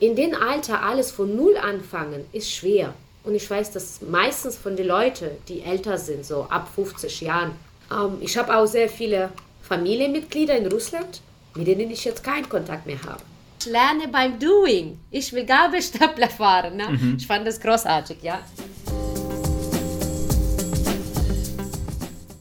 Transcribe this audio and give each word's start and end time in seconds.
in 0.00 0.14
dem 0.14 0.34
Alter 0.34 0.82
alles 0.82 1.10
von 1.10 1.34
Null 1.34 1.56
anfangen, 1.56 2.24
ist 2.32 2.52
schwer. 2.52 2.94
Und 3.24 3.34
ich 3.34 3.50
weiß, 3.50 3.72
dass 3.72 4.00
meistens 4.00 4.56
von 4.56 4.76
den 4.76 4.86
Leuten, 4.86 5.30
die 5.48 5.62
älter 5.62 5.98
sind, 5.98 6.24
so 6.24 6.44
ab 6.44 6.70
50 6.74 7.20
Jahren, 7.20 7.52
ähm, 7.90 8.18
ich 8.20 8.36
habe 8.36 8.56
auch 8.56 8.66
sehr 8.66 8.88
viele 8.88 9.30
Familienmitglieder 9.62 10.56
in 10.56 10.66
Russland, 10.66 11.20
mit 11.56 11.66
denen 11.66 11.90
ich 11.90 12.04
jetzt 12.04 12.22
keinen 12.22 12.48
Kontakt 12.48 12.86
mehr 12.86 13.02
habe. 13.02 13.22
Ich 13.60 13.66
lerne 13.66 14.06
beim 14.06 14.38
Doing. 14.38 14.98
Ich 15.10 15.32
will 15.32 15.44
Gabelstapler 15.44 16.30
fahren. 16.38 16.76
Ne? 16.76 16.88
Mhm. 16.90 17.16
Ich 17.18 17.26
fand 17.26 17.46
das 17.46 17.60
großartig, 17.60 18.18
ja. 18.22 18.40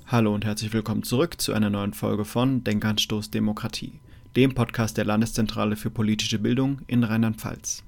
Hallo 0.09 0.33
und 0.33 0.45
herzlich 0.45 0.71
willkommen 0.71 1.03
zurück 1.03 1.41
zu 1.41 1.53
einer 1.53 1.69
neuen 1.69 1.93
Folge 1.93 2.23
von 2.23 2.63
Denkanstoß 2.63 3.29
Demokratie, 3.31 3.99
dem 4.35 4.53
Podcast 4.53 4.97
der 4.97 5.05
Landeszentrale 5.05 5.75
für 5.75 5.89
politische 5.89 6.39
Bildung 6.39 6.81
in 6.87 7.03
Rheinland-Pfalz. 7.03 7.83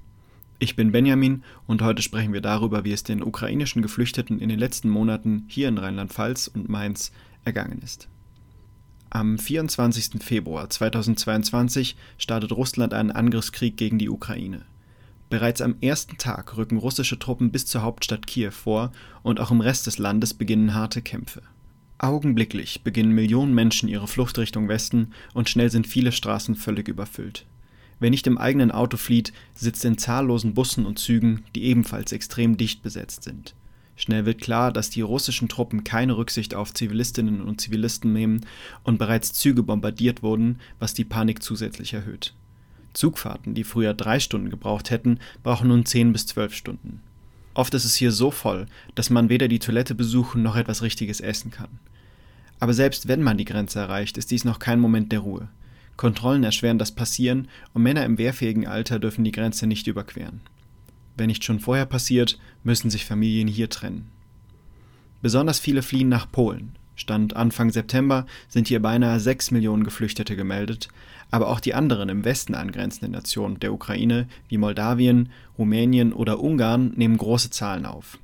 Ich 0.58 0.76
bin 0.76 0.92
Benjamin 0.92 1.42
und 1.66 1.80
heute 1.80 2.02
sprechen 2.02 2.32
wir 2.32 2.40
darüber, 2.40 2.84
wie 2.84 2.92
es 2.92 3.02
den 3.02 3.22
ukrainischen 3.22 3.82
Geflüchteten 3.82 4.38
in 4.38 4.48
den 4.48 4.58
letzten 4.58 4.90
Monaten 4.90 5.44
hier 5.48 5.68
in 5.68 5.78
Rheinland-Pfalz 5.78 6.48
und 6.48 6.68
Mainz 6.68 7.12
ergangen 7.44 7.80
ist. 7.82 8.08
Am 9.08 9.38
24. 9.38 10.22
Februar 10.22 10.70
2022 10.70 11.96
startet 12.18 12.52
Russland 12.52 12.94
einen 12.94 13.10
Angriffskrieg 13.10 13.76
gegen 13.76 13.98
die 13.98 14.08
Ukraine. 14.08 14.62
Bereits 15.30 15.62
am 15.62 15.76
ersten 15.80 16.18
Tag 16.18 16.56
rücken 16.56 16.76
russische 16.76 17.18
Truppen 17.18 17.50
bis 17.50 17.64
zur 17.64 17.82
Hauptstadt 17.82 18.26
Kiew 18.26 18.50
vor 18.50 18.92
und 19.22 19.40
auch 19.40 19.50
im 19.50 19.60
Rest 19.60 19.86
des 19.86 19.98
Landes 19.98 20.34
beginnen 20.34 20.74
harte 20.74 21.02
Kämpfe. 21.02 21.42
Augenblicklich 22.02 22.80
beginnen 22.82 23.14
Millionen 23.14 23.54
Menschen 23.54 23.86
ihre 23.86 24.08
Flucht 24.08 24.38
Richtung 24.38 24.68
Westen 24.68 25.12
und 25.34 25.50
schnell 25.50 25.70
sind 25.70 25.86
viele 25.86 26.12
Straßen 26.12 26.54
völlig 26.54 26.88
überfüllt. 26.88 27.44
Wer 27.98 28.08
nicht 28.08 28.26
im 28.26 28.38
eigenen 28.38 28.70
Auto 28.70 28.96
flieht, 28.96 29.34
sitzt 29.54 29.84
in 29.84 29.98
zahllosen 29.98 30.54
Bussen 30.54 30.86
und 30.86 30.98
Zügen, 30.98 31.44
die 31.54 31.64
ebenfalls 31.64 32.12
extrem 32.12 32.56
dicht 32.56 32.82
besetzt 32.82 33.24
sind. 33.24 33.54
Schnell 33.96 34.24
wird 34.24 34.40
klar, 34.40 34.72
dass 34.72 34.88
die 34.88 35.02
russischen 35.02 35.50
Truppen 35.50 35.84
keine 35.84 36.16
Rücksicht 36.16 36.54
auf 36.54 36.72
Zivilistinnen 36.72 37.42
und 37.42 37.60
Zivilisten 37.60 38.14
nehmen 38.14 38.46
und 38.82 38.96
bereits 38.96 39.34
Züge 39.34 39.62
bombardiert 39.62 40.22
wurden, 40.22 40.58
was 40.78 40.94
die 40.94 41.04
Panik 41.04 41.42
zusätzlich 41.42 41.92
erhöht. 41.92 42.32
Zugfahrten, 42.94 43.52
die 43.52 43.62
früher 43.62 43.92
drei 43.92 44.20
Stunden 44.20 44.48
gebraucht 44.48 44.88
hätten, 44.88 45.18
brauchen 45.42 45.68
nun 45.68 45.84
zehn 45.84 46.12
bis 46.12 46.24
zwölf 46.24 46.54
Stunden. 46.54 47.02
Oft 47.52 47.74
ist 47.74 47.84
es 47.84 47.96
hier 47.96 48.10
so 48.10 48.30
voll, 48.30 48.68
dass 48.94 49.10
man 49.10 49.28
weder 49.28 49.48
die 49.48 49.58
Toilette 49.58 49.94
besuchen 49.94 50.42
noch 50.42 50.56
etwas 50.56 50.80
Richtiges 50.80 51.20
essen 51.20 51.50
kann. 51.50 51.68
Aber 52.60 52.74
selbst 52.74 53.08
wenn 53.08 53.22
man 53.22 53.38
die 53.38 53.46
Grenze 53.46 53.80
erreicht, 53.80 54.18
ist 54.18 54.30
dies 54.30 54.44
noch 54.44 54.58
kein 54.58 54.78
Moment 54.78 55.10
der 55.12 55.20
Ruhe. 55.20 55.48
Kontrollen 55.96 56.44
erschweren 56.44 56.78
das 56.78 56.92
Passieren 56.92 57.48
und 57.74 57.82
Männer 57.82 58.04
im 58.04 58.18
wehrfähigen 58.18 58.66
Alter 58.66 58.98
dürfen 58.98 59.24
die 59.24 59.32
Grenze 59.32 59.66
nicht 59.66 59.86
überqueren. 59.86 60.40
Wenn 61.16 61.26
nicht 61.26 61.44
schon 61.44 61.60
vorher 61.60 61.86
passiert, 61.86 62.38
müssen 62.62 62.90
sich 62.90 63.04
Familien 63.04 63.48
hier 63.48 63.68
trennen. 63.68 64.10
Besonders 65.20 65.58
viele 65.58 65.82
fliehen 65.82 66.08
nach 66.08 66.30
Polen. 66.30 66.76
Stand 66.96 67.34
Anfang 67.34 67.70
September 67.70 68.26
sind 68.48 68.68
hier 68.68 68.80
beinahe 68.80 69.20
sechs 69.20 69.50
Millionen 69.50 69.84
Geflüchtete 69.84 70.36
gemeldet, 70.36 70.88
aber 71.30 71.48
auch 71.48 71.60
die 71.60 71.74
anderen 71.74 72.08
im 72.08 72.24
Westen 72.24 72.54
angrenzenden 72.54 73.12
Nationen 73.12 73.58
der 73.60 73.72
Ukraine 73.72 74.28
wie 74.48 74.58
Moldawien, 74.58 75.30
Rumänien 75.58 76.12
oder 76.12 76.40
Ungarn 76.40 76.92
nehmen 76.96 77.16
große 77.16 77.50
Zahlen 77.50 77.86
auf. 77.86 78.18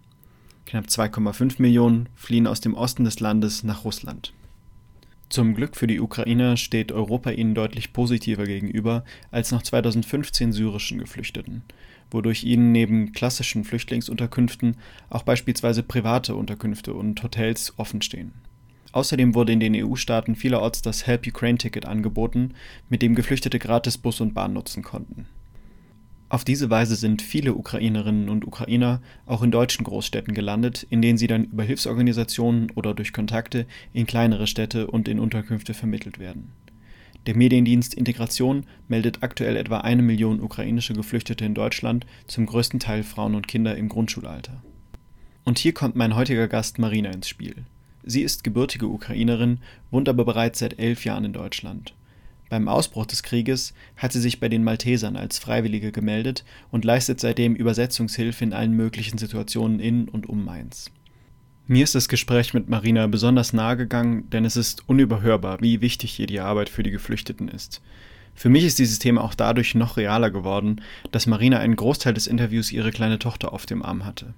Knapp 0.66 0.86
2,5 0.86 1.62
Millionen 1.62 2.08
fliehen 2.16 2.48
aus 2.48 2.60
dem 2.60 2.74
Osten 2.74 3.04
des 3.04 3.20
Landes 3.20 3.62
nach 3.62 3.84
Russland. 3.84 4.32
Zum 5.28 5.54
Glück 5.54 5.76
für 5.76 5.86
die 5.86 6.00
Ukrainer 6.00 6.56
steht 6.56 6.90
Europa 6.90 7.30
ihnen 7.30 7.54
deutlich 7.54 7.92
positiver 7.92 8.46
gegenüber 8.46 9.04
als 9.30 9.52
noch 9.52 9.62
2015 9.62 10.52
syrischen 10.52 10.98
Geflüchteten, 10.98 11.62
wodurch 12.10 12.42
ihnen 12.42 12.72
neben 12.72 13.12
klassischen 13.12 13.62
Flüchtlingsunterkünften 13.62 14.76
auch 15.08 15.22
beispielsweise 15.22 15.84
private 15.84 16.34
Unterkünfte 16.34 16.94
und 16.94 17.22
Hotels 17.22 17.72
offenstehen. 17.76 18.32
Außerdem 18.90 19.36
wurde 19.36 19.52
in 19.52 19.60
den 19.60 19.76
EU-Staaten 19.76 20.34
vielerorts 20.34 20.82
das 20.82 21.06
Help 21.06 21.28
Ukraine-Ticket 21.28 21.86
angeboten, 21.86 22.54
mit 22.88 23.02
dem 23.02 23.14
Geflüchtete 23.14 23.60
gratis 23.60 23.98
Bus 23.98 24.20
und 24.20 24.34
Bahn 24.34 24.52
nutzen 24.52 24.82
konnten. 24.82 25.26
Auf 26.28 26.44
diese 26.44 26.70
Weise 26.70 26.96
sind 26.96 27.22
viele 27.22 27.54
Ukrainerinnen 27.54 28.28
und 28.28 28.46
Ukrainer 28.46 29.00
auch 29.26 29.42
in 29.42 29.52
deutschen 29.52 29.84
Großstädten 29.84 30.34
gelandet, 30.34 30.84
in 30.90 31.00
denen 31.00 31.18
sie 31.18 31.28
dann 31.28 31.44
über 31.44 31.62
Hilfsorganisationen 31.62 32.72
oder 32.72 32.94
durch 32.94 33.12
Kontakte 33.12 33.66
in 33.92 34.06
kleinere 34.06 34.48
Städte 34.48 34.88
und 34.88 35.06
in 35.06 35.20
Unterkünfte 35.20 35.72
vermittelt 35.72 36.18
werden. 36.18 36.50
Der 37.26 37.36
Mediendienst 37.36 37.94
Integration 37.94 38.66
meldet 38.88 39.22
aktuell 39.22 39.56
etwa 39.56 39.78
eine 39.78 40.02
Million 40.02 40.40
ukrainische 40.40 40.94
Geflüchtete 40.94 41.44
in 41.44 41.54
Deutschland, 41.54 42.06
zum 42.26 42.46
größten 42.46 42.80
Teil 42.80 43.04
Frauen 43.04 43.34
und 43.34 43.48
Kinder 43.48 43.76
im 43.76 43.88
Grundschulalter. 43.88 44.62
Und 45.44 45.58
hier 45.58 45.74
kommt 45.74 45.94
mein 45.94 46.16
heutiger 46.16 46.48
Gast 46.48 46.78
Marina 46.78 47.10
ins 47.10 47.28
Spiel. 47.28 47.54
Sie 48.04 48.22
ist 48.22 48.44
gebürtige 48.44 48.86
Ukrainerin, 48.86 49.58
wohnt 49.90 50.08
aber 50.08 50.24
bereits 50.24 50.58
seit 50.60 50.78
elf 50.78 51.04
Jahren 51.04 51.24
in 51.24 51.32
Deutschland. 51.32 51.94
Beim 52.48 52.68
Ausbruch 52.68 53.06
des 53.06 53.22
Krieges 53.22 53.74
hat 53.96 54.12
sie 54.12 54.20
sich 54.20 54.38
bei 54.38 54.48
den 54.48 54.62
Maltesern 54.62 55.16
als 55.16 55.38
Freiwillige 55.38 55.90
gemeldet 55.90 56.44
und 56.70 56.84
leistet 56.84 57.20
seitdem 57.20 57.56
Übersetzungshilfe 57.56 58.44
in 58.44 58.52
allen 58.52 58.72
möglichen 58.72 59.18
Situationen 59.18 59.80
in 59.80 60.08
und 60.08 60.28
um 60.28 60.44
Mainz. 60.44 60.90
Mir 61.66 61.82
ist 61.82 61.96
das 61.96 62.08
Gespräch 62.08 62.54
mit 62.54 62.68
Marina 62.68 63.08
besonders 63.08 63.52
nahe 63.52 63.76
gegangen, 63.76 64.30
denn 64.30 64.44
es 64.44 64.56
ist 64.56 64.88
unüberhörbar, 64.88 65.60
wie 65.60 65.80
wichtig 65.80 66.12
hier 66.12 66.28
die 66.28 66.38
Arbeit 66.38 66.68
für 66.68 66.84
die 66.84 66.92
Geflüchteten 66.92 67.48
ist. 67.48 67.82
Für 68.36 68.48
mich 68.48 68.64
ist 68.64 68.78
dieses 68.78 69.00
Thema 69.00 69.24
auch 69.24 69.34
dadurch 69.34 69.74
noch 69.74 69.96
realer 69.96 70.30
geworden, 70.30 70.82
dass 71.10 71.26
Marina 71.26 71.58
einen 71.58 71.74
Großteil 71.74 72.14
des 72.14 72.28
Interviews 72.28 72.70
ihre 72.70 72.92
kleine 72.92 73.18
Tochter 73.18 73.52
auf 73.52 73.66
dem 73.66 73.82
Arm 73.82 74.04
hatte. 74.04 74.34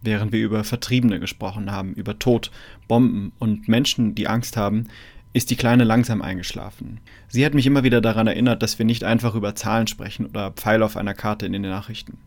Während 0.00 0.32
wir 0.32 0.42
über 0.42 0.64
Vertriebene 0.64 1.20
gesprochen 1.20 1.70
haben, 1.70 1.92
über 1.92 2.18
Tod, 2.18 2.50
Bomben 2.88 3.32
und 3.38 3.68
Menschen, 3.68 4.14
die 4.14 4.28
Angst 4.28 4.56
haben, 4.56 4.86
ist 5.32 5.50
die 5.50 5.56
Kleine 5.56 5.84
langsam 5.84 6.22
eingeschlafen. 6.22 7.00
Sie 7.28 7.44
hat 7.44 7.54
mich 7.54 7.66
immer 7.66 7.84
wieder 7.84 8.00
daran 8.00 8.26
erinnert, 8.26 8.62
dass 8.62 8.78
wir 8.78 8.86
nicht 8.86 9.04
einfach 9.04 9.34
über 9.34 9.54
Zahlen 9.54 9.86
sprechen 9.86 10.26
oder 10.26 10.50
Pfeile 10.50 10.84
auf 10.84 10.96
einer 10.96 11.14
Karte 11.14 11.46
in 11.46 11.52
den 11.52 11.62
Nachrichten. 11.62 12.18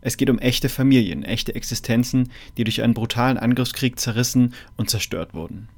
Es 0.00 0.16
geht 0.16 0.30
um 0.30 0.40
echte 0.40 0.68
Familien, 0.68 1.22
echte 1.22 1.54
Existenzen, 1.54 2.30
die 2.56 2.64
durch 2.64 2.82
einen 2.82 2.94
brutalen 2.94 3.38
Angriffskrieg 3.38 4.00
zerrissen 4.00 4.54
und 4.76 4.90
zerstört 4.90 5.32
wurden. 5.32 5.68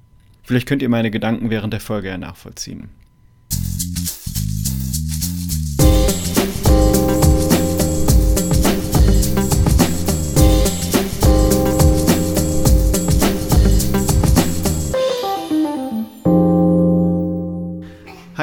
Vielleicht 0.43 0.67
könnt 0.67 0.81
ihr 0.81 0.89
meine 0.89 1.11
Gedanken 1.11 1.51
während 1.51 1.75
der 1.75 1.81
Folge 1.81 2.09
ja 2.09 2.19
nachvollziehen. 2.19 2.89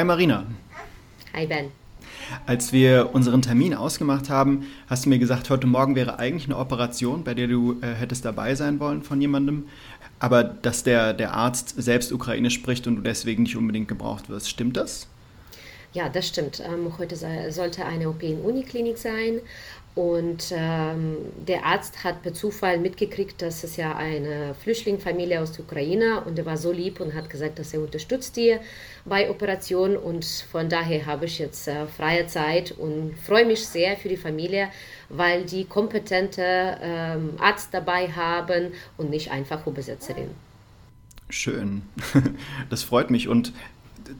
Hi 0.01 0.05
Marina. 0.05 0.47
Hi 1.31 1.45
Ben. 1.45 1.71
Als 2.47 2.73
wir 2.73 3.11
unseren 3.13 3.43
Termin 3.43 3.75
ausgemacht 3.75 4.31
haben, 4.31 4.65
hast 4.87 5.05
du 5.05 5.09
mir 5.09 5.19
gesagt, 5.19 5.51
heute 5.51 5.67
Morgen 5.67 5.93
wäre 5.93 6.17
eigentlich 6.17 6.45
eine 6.45 6.57
Operation, 6.57 7.23
bei 7.23 7.35
der 7.35 7.45
du 7.45 7.79
äh, 7.83 7.93
hättest 7.93 8.25
dabei 8.25 8.55
sein 8.55 8.79
wollen 8.79 9.03
von 9.03 9.21
jemandem, 9.21 9.65
aber 10.17 10.43
dass 10.43 10.81
der, 10.81 11.13
der 11.13 11.35
Arzt 11.35 11.75
selbst 11.77 12.11
Ukrainisch 12.11 12.55
spricht 12.55 12.87
und 12.87 12.95
du 12.95 13.01
deswegen 13.03 13.43
nicht 13.43 13.55
unbedingt 13.55 13.87
gebraucht 13.89 14.27
wirst. 14.27 14.49
Stimmt 14.49 14.75
das? 14.75 15.05
Ja, 15.93 16.09
das 16.09 16.29
stimmt. 16.29 16.63
Ähm, 16.65 16.97
heute 16.97 17.15
sollte 17.51 17.85
eine 17.85 18.09
OP 18.09 18.23
in 18.23 18.41
Uniklinik 18.41 18.97
sein 18.97 19.39
und 19.93 20.53
ähm, 20.55 21.17
der 21.45 21.65
Arzt 21.65 22.05
hat 22.05 22.23
per 22.23 22.33
Zufall 22.33 22.79
mitgekriegt, 22.79 23.41
dass 23.41 23.65
es 23.65 23.75
ja 23.75 23.95
eine 23.95 24.53
Flüchtlingsfamilie 24.55 25.41
aus 25.41 25.51
der 25.51 25.65
Ukraine 25.65 26.21
und 26.21 26.39
er 26.39 26.45
war 26.45 26.55
so 26.55 26.71
lieb 26.71 27.01
und 27.01 27.13
hat 27.13 27.29
gesagt, 27.29 27.59
dass 27.59 27.73
er 27.73 27.81
unterstützt 27.81 28.37
die 28.37 28.57
bei 29.03 29.29
Operationen 29.29 29.97
und 29.97 30.23
von 30.23 30.69
daher 30.69 31.05
habe 31.05 31.25
ich 31.25 31.39
jetzt 31.39 31.67
äh, 31.67 31.87
freie 31.87 32.25
Zeit 32.27 32.71
und 32.71 33.15
freue 33.17 33.45
mich 33.45 33.65
sehr 33.65 33.97
für 33.97 34.07
die 34.07 34.17
Familie, 34.17 34.69
weil 35.09 35.43
die 35.43 35.65
kompetente 35.65 36.77
ähm, 36.81 37.31
Arzt 37.37 37.73
dabei 37.73 38.07
haben 38.09 38.71
und 38.97 39.09
nicht 39.09 39.29
einfach 39.29 39.67
Übersetzerin. 39.67 40.29
Schön, 41.29 41.81
das 42.69 42.83
freut 42.83 43.09
mich. 43.09 43.27
Und 43.27 43.51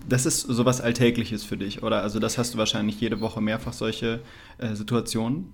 das 0.08 0.26
ist 0.26 0.42
sowas 0.42 0.82
Alltägliches 0.82 1.44
für 1.44 1.58
dich, 1.58 1.84
oder? 1.84 2.02
Also 2.02 2.20
das 2.20 2.38
hast 2.38 2.54
du 2.54 2.58
wahrscheinlich 2.58 3.00
jede 3.00 3.22
Woche 3.22 3.42
mehrfach 3.42 3.74
solche 3.74 4.22
äh, 4.58 4.76
Situationen? 4.76 5.54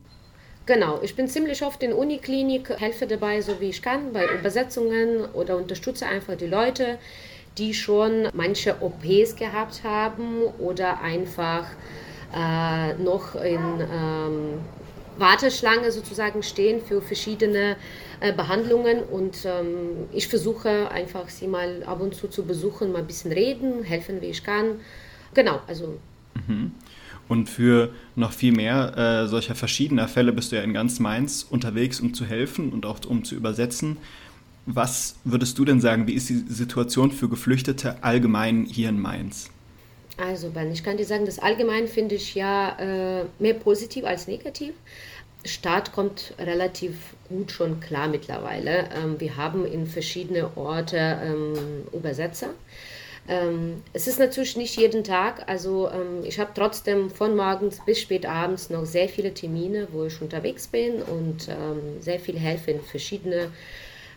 Genau, 0.65 0.99
ich 1.01 1.15
bin 1.15 1.29
ziemlich 1.29 1.63
oft 1.63 1.81
in 1.81 1.93
Uniklinik, 1.93 2.69
helfe 2.77 3.07
dabei, 3.07 3.39
so 3.39 3.61
wie 3.61 3.69
ich 3.69 3.81
kann, 3.81 4.11
bei 4.11 4.27
Übersetzungen 4.27 5.25
oder 5.33 5.55
unterstütze 5.55 6.05
einfach 6.05 6.35
die 6.35 6.47
Leute, 6.47 6.99
die 7.57 7.73
schon 7.73 8.27
manche 8.33 8.75
OPs 8.81 9.37
gehabt 9.37 9.83
haben 9.83 10.41
oder 10.59 10.99
einfach 11.01 11.65
äh, 12.35 12.93
noch 12.95 13.35
in 13.35 13.59
ähm, 13.79 14.59
Warteschlange 15.17 15.91
sozusagen 15.91 16.43
stehen 16.43 16.81
für 16.81 17.01
verschiedene 17.01 17.75
äh, 18.19 18.33
Behandlungen 18.33 19.03
und 19.03 19.45
ähm, 19.45 20.07
ich 20.11 20.27
versuche 20.27 20.89
einfach 20.91 21.29
sie 21.29 21.47
mal 21.47 21.83
ab 21.83 22.01
und 22.01 22.15
zu 22.15 22.27
zu 22.27 22.45
besuchen, 22.45 22.91
mal 22.91 22.99
ein 22.99 23.07
bisschen 23.07 23.31
reden, 23.31 23.83
helfen, 23.83 24.21
wie 24.21 24.27
ich 24.27 24.43
kann. 24.43 24.79
Genau, 25.33 25.61
also. 25.67 25.99
Mhm. 26.47 26.71
Und 27.27 27.49
für 27.49 27.89
noch 28.15 28.31
viel 28.31 28.53
mehr 28.53 28.97
äh, 28.97 29.27
solcher 29.27 29.55
verschiedener 29.55 30.07
Fälle 30.07 30.31
bist 30.31 30.51
du 30.51 30.55
ja 30.55 30.61
in 30.61 30.73
ganz 30.73 30.99
Mainz 30.99 31.45
unterwegs, 31.49 31.99
um 31.99 32.13
zu 32.13 32.25
helfen 32.25 32.71
und 32.71 32.85
auch 32.85 32.99
um 33.05 33.23
zu 33.25 33.35
übersetzen. 33.35 33.97
Was 34.65 35.15
würdest 35.23 35.57
du 35.57 35.65
denn 35.65 35.81
sagen, 35.81 36.07
wie 36.07 36.13
ist 36.13 36.29
die 36.29 36.43
Situation 36.47 37.11
für 37.11 37.29
Geflüchtete 37.29 38.03
allgemein 38.03 38.65
hier 38.65 38.89
in 38.89 38.99
Mainz? 38.99 39.49
Also 40.17 40.49
Ben, 40.49 40.71
ich 40.71 40.83
kann 40.83 40.97
dir 40.97 41.05
sagen, 41.05 41.25
das 41.25 41.37
allgemein 41.37 41.87
finde 41.87 42.15
ich 42.15 42.33
ja 42.33 42.75
äh, 42.79 43.25
mehr 43.37 43.53
positiv 43.53 44.03
als 44.03 44.27
negativ. 44.27 44.73
Staat 45.45 45.93
kommt 45.93 46.33
relativ 46.39 46.95
gut 47.29 47.51
schon 47.51 47.79
klar 47.79 48.07
mittlerweile. 48.07 48.89
Ähm, 48.95 49.19
wir 49.19 49.37
haben 49.37 49.65
in 49.65 49.85
verschiedene 49.85 50.57
Orte 50.57 50.97
ähm, 50.97 51.53
Übersetzer. 51.93 52.49
Ähm, 53.29 53.83
es 53.93 54.07
ist 54.07 54.19
natürlich 54.19 54.55
nicht 54.57 54.77
jeden 54.77 55.03
Tag, 55.03 55.43
also 55.47 55.89
ähm, 55.89 56.23
ich 56.23 56.39
habe 56.39 56.51
trotzdem 56.55 57.09
von 57.09 57.35
morgens 57.35 57.83
bis 57.85 57.99
spät 57.99 58.25
abends 58.25 58.69
noch 58.69 58.85
sehr 58.85 59.09
viele 59.09 59.33
Termine, 59.33 59.89
wo 59.91 60.05
ich 60.05 60.21
unterwegs 60.21 60.67
bin 60.67 61.01
und 61.01 61.49
ähm, 61.49 62.01
sehr 62.01 62.19
viel 62.21 62.39
helfe 62.39 62.71
in 62.71 62.81
verschiedene 62.81 63.51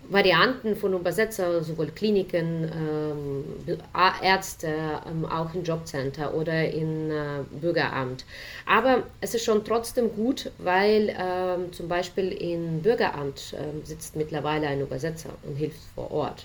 Varianten 0.09 0.75
von 0.75 0.95
Übersetzer, 0.95 1.63
sowohl 1.63 1.89
Kliniken, 1.89 2.71
ähm, 2.75 3.79
Ärzte, 4.23 4.75
ähm, 5.09 5.25
auch 5.25 5.55
im 5.55 5.63
Jobcenter 5.63 6.35
oder 6.35 6.69
im 6.73 7.11
äh, 7.11 7.43
Bürgeramt. 7.61 8.25
Aber 8.67 9.05
es 9.21 9.35
ist 9.35 9.45
schon 9.45 9.65
trotzdem 9.65 10.13
gut, 10.15 10.51
weil 10.59 11.15
ähm, 11.17 11.73
zum 11.73 11.89
Beispiel 11.89 12.33
im 12.33 12.83
Bürgeramt 12.83 13.55
ähm, 13.57 13.85
sitzt 13.85 14.17
mittlerweile 14.17 14.67
ein 14.67 14.81
Übersetzer 14.81 15.31
und 15.45 15.57
hilft 15.57 15.79
vor 15.95 16.11
Ort 16.11 16.45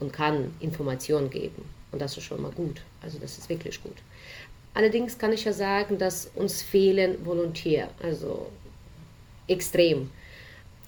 und 0.00 0.12
kann 0.12 0.54
Informationen 0.60 1.30
geben. 1.30 1.64
Und 1.92 2.00
das 2.00 2.16
ist 2.16 2.24
schon 2.24 2.42
mal 2.42 2.52
gut. 2.52 2.80
Also 3.02 3.18
das 3.18 3.38
ist 3.38 3.48
wirklich 3.48 3.82
gut. 3.82 3.96
Allerdings 4.74 5.18
kann 5.18 5.32
ich 5.32 5.44
ja 5.44 5.52
sagen, 5.52 5.98
dass 5.98 6.30
uns 6.34 6.62
fehlen 6.62 7.24
Volontier, 7.24 7.88
also 8.02 8.46
extrem. 9.48 10.10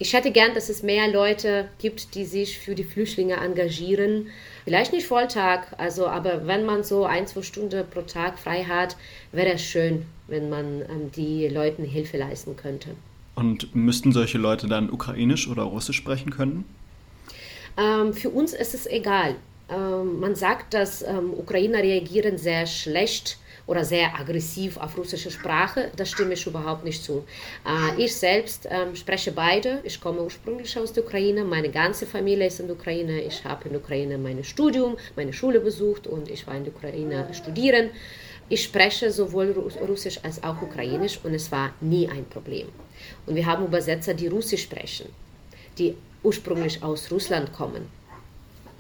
Ich 0.03 0.15
hätte 0.15 0.33
gern, 0.33 0.53
dass 0.53 0.69
es 0.69 0.83
mehr 0.83 1.07
Leute 1.13 1.69
gibt, 1.79 2.17
die 2.17 2.25
sich 2.25 2.59
für 2.59 2.75
die 2.75 2.83
Flüchtlinge 2.83 3.37
engagieren. 3.37 4.27
Vielleicht 4.65 4.93
nicht 4.93 5.07
Volltag, 5.07 5.77
also, 5.79 6.09
aber 6.09 6.45
wenn 6.49 6.67
man 6.67 6.83
so 6.83 7.05
ein, 7.05 7.29
zwei 7.29 7.43
Stunden 7.43 7.87
pro 7.89 8.01
Tag 8.03 8.37
frei 8.37 8.65
hat, 8.65 8.97
wäre 9.31 9.53
es 9.53 9.63
schön, 9.63 10.05
wenn 10.27 10.51
man 10.51 10.81
ähm, 10.81 11.13
die 11.15 11.47
Leuten 11.47 11.85
Hilfe 11.85 12.17
leisten 12.17 12.57
könnte. 12.57 12.97
Und 13.37 13.77
müssten 13.77 14.11
solche 14.11 14.39
Leute 14.39 14.67
dann 14.67 14.91
ukrainisch 14.91 15.47
oder 15.47 15.63
russisch 15.63 15.99
sprechen 15.99 16.33
können? 16.33 16.65
Ähm, 17.77 18.13
für 18.13 18.31
uns 18.31 18.55
ist 18.55 18.75
es 18.75 18.89
egal. 18.89 19.37
Ähm, 19.71 20.19
man 20.19 20.35
sagt, 20.35 20.75
dass 20.75 21.03
ähm, 21.03 21.33
Ukrainer 21.33 21.79
reagieren 21.79 22.39
sehr 22.39 22.67
schlecht 22.67 23.39
oder 23.67 23.85
sehr 23.85 24.19
aggressiv 24.19 24.77
auf 24.77 24.97
russische 24.97 25.31
Sprache. 25.31 25.91
Das 25.97 26.11
stimme 26.11 26.35
ich 26.35 26.47
überhaupt 26.47 26.85
nicht 26.85 27.03
zu. 27.03 27.25
Äh, 27.67 28.03
ich 28.03 28.15
selbst 28.15 28.69
ähm, 28.71 28.95
spreche 28.97 29.33
beide. 29.33 29.81
Ich 29.85 30.01
komme 30.01 30.23
ursprünglich 30.23 30.77
aus 30.79 30.93
der 30.93 31.05
Ukraine. 31.05 31.45
Meine 31.45 31.71
ganze 31.71 32.07
Familie 32.07 32.47
ist 32.47 32.61
in 32.61 32.67
der 32.67 32.77
Ukraine. 32.77 33.21
Ich 33.23 33.45
habe 33.45 33.65
in 33.65 33.71
der 33.73 33.81
Ukraine 33.81 34.19
mein 34.19 34.43
Studium, 34.45 34.97
meine 35.17 35.33
Schule 35.33 35.61
besucht 35.61 36.07
und 36.07 36.31
ich 36.31 36.47
war 36.47 36.57
in 36.57 36.65
der 36.65 36.75
Ukraine 36.75 37.27
studieren. 37.33 37.91
Ich 38.49 38.65
spreche 38.65 39.11
sowohl 39.11 39.53
Russisch 39.89 40.19
als 40.23 40.43
auch 40.43 40.61
Ukrainisch 40.61 41.21
und 41.23 41.33
es 41.33 41.51
war 41.51 41.73
nie 41.81 42.09
ein 42.09 42.27
Problem. 42.27 42.69
Und 43.27 43.35
wir 43.35 43.47
haben 43.47 43.65
Übersetzer, 43.65 44.15
die 44.15 44.27
Russisch 44.27 44.65
sprechen, 44.65 45.09
die 45.79 45.95
ursprünglich 46.23 46.83
aus 46.83 47.11
Russland 47.11 47.53
kommen 47.53 47.89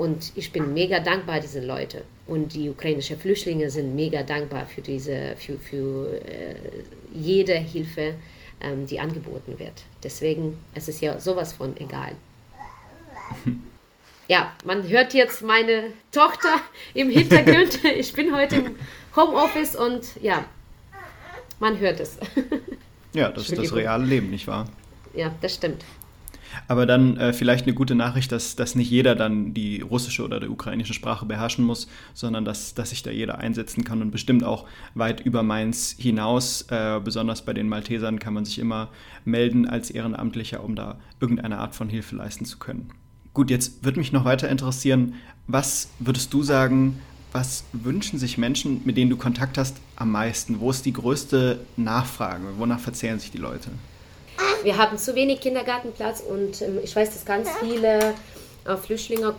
und 0.02 0.32
ich 0.34 0.50
bin 0.50 0.74
mega 0.74 0.98
dankbar, 0.98 1.38
diese 1.38 1.64
Leute. 1.64 2.02
Und 2.26 2.54
die 2.54 2.68
ukrainischen 2.68 3.16
Flüchtlinge 3.20 3.70
sind 3.70 3.94
mega 3.94 4.24
dankbar 4.24 4.66
für, 4.66 4.80
diese, 4.80 5.36
für, 5.36 5.56
für 5.56 6.20
äh, 6.26 6.56
jede 7.14 7.54
Hilfe, 7.54 8.14
ähm, 8.60 8.84
die 8.84 8.98
angeboten 8.98 9.60
wird. 9.60 9.84
Deswegen 10.02 10.58
es 10.74 10.88
ist 10.88 10.96
es 10.96 11.00
ja 11.02 11.20
sowas 11.20 11.52
von 11.52 11.76
egal. 11.76 12.12
Ja, 14.28 14.52
man 14.64 14.88
hört 14.88 15.14
jetzt 15.14 15.42
meine 15.42 15.92
Tochter 16.10 16.60
im 16.94 17.10
Hintergrund. 17.10 17.80
Ich 17.98 18.12
bin 18.12 18.34
heute 18.34 18.56
im 18.56 18.76
Homeoffice 19.14 19.76
und 19.76 20.04
ja, 20.22 20.46
man 21.58 21.78
hört 21.78 22.00
es. 22.00 22.18
Ja, 23.12 23.30
das 23.30 23.50
ist 23.50 23.58
das 23.58 23.74
reale 23.74 24.04
Leben, 24.06 24.30
nicht 24.30 24.46
wahr? 24.46 24.68
Ja, 25.12 25.34
das 25.42 25.54
stimmt. 25.54 25.84
Aber 26.68 26.86
dann 26.86 27.16
äh, 27.16 27.32
vielleicht 27.32 27.66
eine 27.66 27.74
gute 27.74 27.94
Nachricht, 27.94 28.32
dass, 28.32 28.56
dass 28.56 28.74
nicht 28.74 28.90
jeder 28.90 29.14
dann 29.14 29.54
die 29.54 29.80
russische 29.80 30.24
oder 30.24 30.40
die 30.40 30.48
ukrainische 30.48 30.94
Sprache 30.94 31.26
beherrschen 31.26 31.64
muss, 31.64 31.88
sondern 32.14 32.44
dass, 32.44 32.74
dass 32.74 32.90
sich 32.90 33.02
da 33.02 33.10
jeder 33.10 33.38
einsetzen 33.38 33.84
kann 33.84 34.02
und 34.02 34.10
bestimmt 34.10 34.44
auch 34.44 34.66
weit 34.94 35.20
über 35.20 35.42
Mainz 35.42 35.94
hinaus. 35.98 36.62
Äh, 36.68 37.00
besonders 37.02 37.44
bei 37.44 37.52
den 37.52 37.68
Maltesern 37.68 38.18
kann 38.18 38.34
man 38.34 38.44
sich 38.44 38.58
immer 38.58 38.88
melden 39.24 39.68
als 39.68 39.90
Ehrenamtlicher, 39.90 40.62
um 40.62 40.76
da 40.76 40.98
irgendeine 41.20 41.58
Art 41.58 41.74
von 41.74 41.88
Hilfe 41.88 42.16
leisten 42.16 42.44
zu 42.44 42.58
können. 42.58 42.90
Gut, 43.34 43.50
jetzt 43.50 43.84
würde 43.84 43.98
mich 43.98 44.12
noch 44.12 44.24
weiter 44.24 44.48
interessieren, 44.48 45.14
was 45.46 45.88
würdest 45.98 46.34
du 46.34 46.42
sagen, 46.42 46.98
was 47.32 47.64
wünschen 47.72 48.18
sich 48.18 48.36
Menschen, 48.36 48.82
mit 48.84 48.98
denen 48.98 49.10
du 49.10 49.16
Kontakt 49.16 49.56
hast, 49.56 49.78
am 49.96 50.10
meisten? 50.12 50.60
Wo 50.60 50.70
ist 50.70 50.84
die 50.84 50.92
größte 50.92 51.60
Nachfrage? 51.76 52.44
Wonach 52.58 52.78
verzehren 52.78 53.18
sich 53.18 53.30
die 53.30 53.38
Leute? 53.38 53.70
Wir 54.62 54.78
haben 54.78 54.96
zu 54.98 55.14
wenig 55.14 55.40
Kindergartenplatz 55.40 56.20
und 56.20 56.62
ähm, 56.62 56.78
ich 56.82 56.94
weiß, 56.94 57.12
dass 57.12 57.24
ganz 57.24 57.48
viele 57.60 58.14
äh, 58.64 58.76
Flüchtlinge 58.76 59.34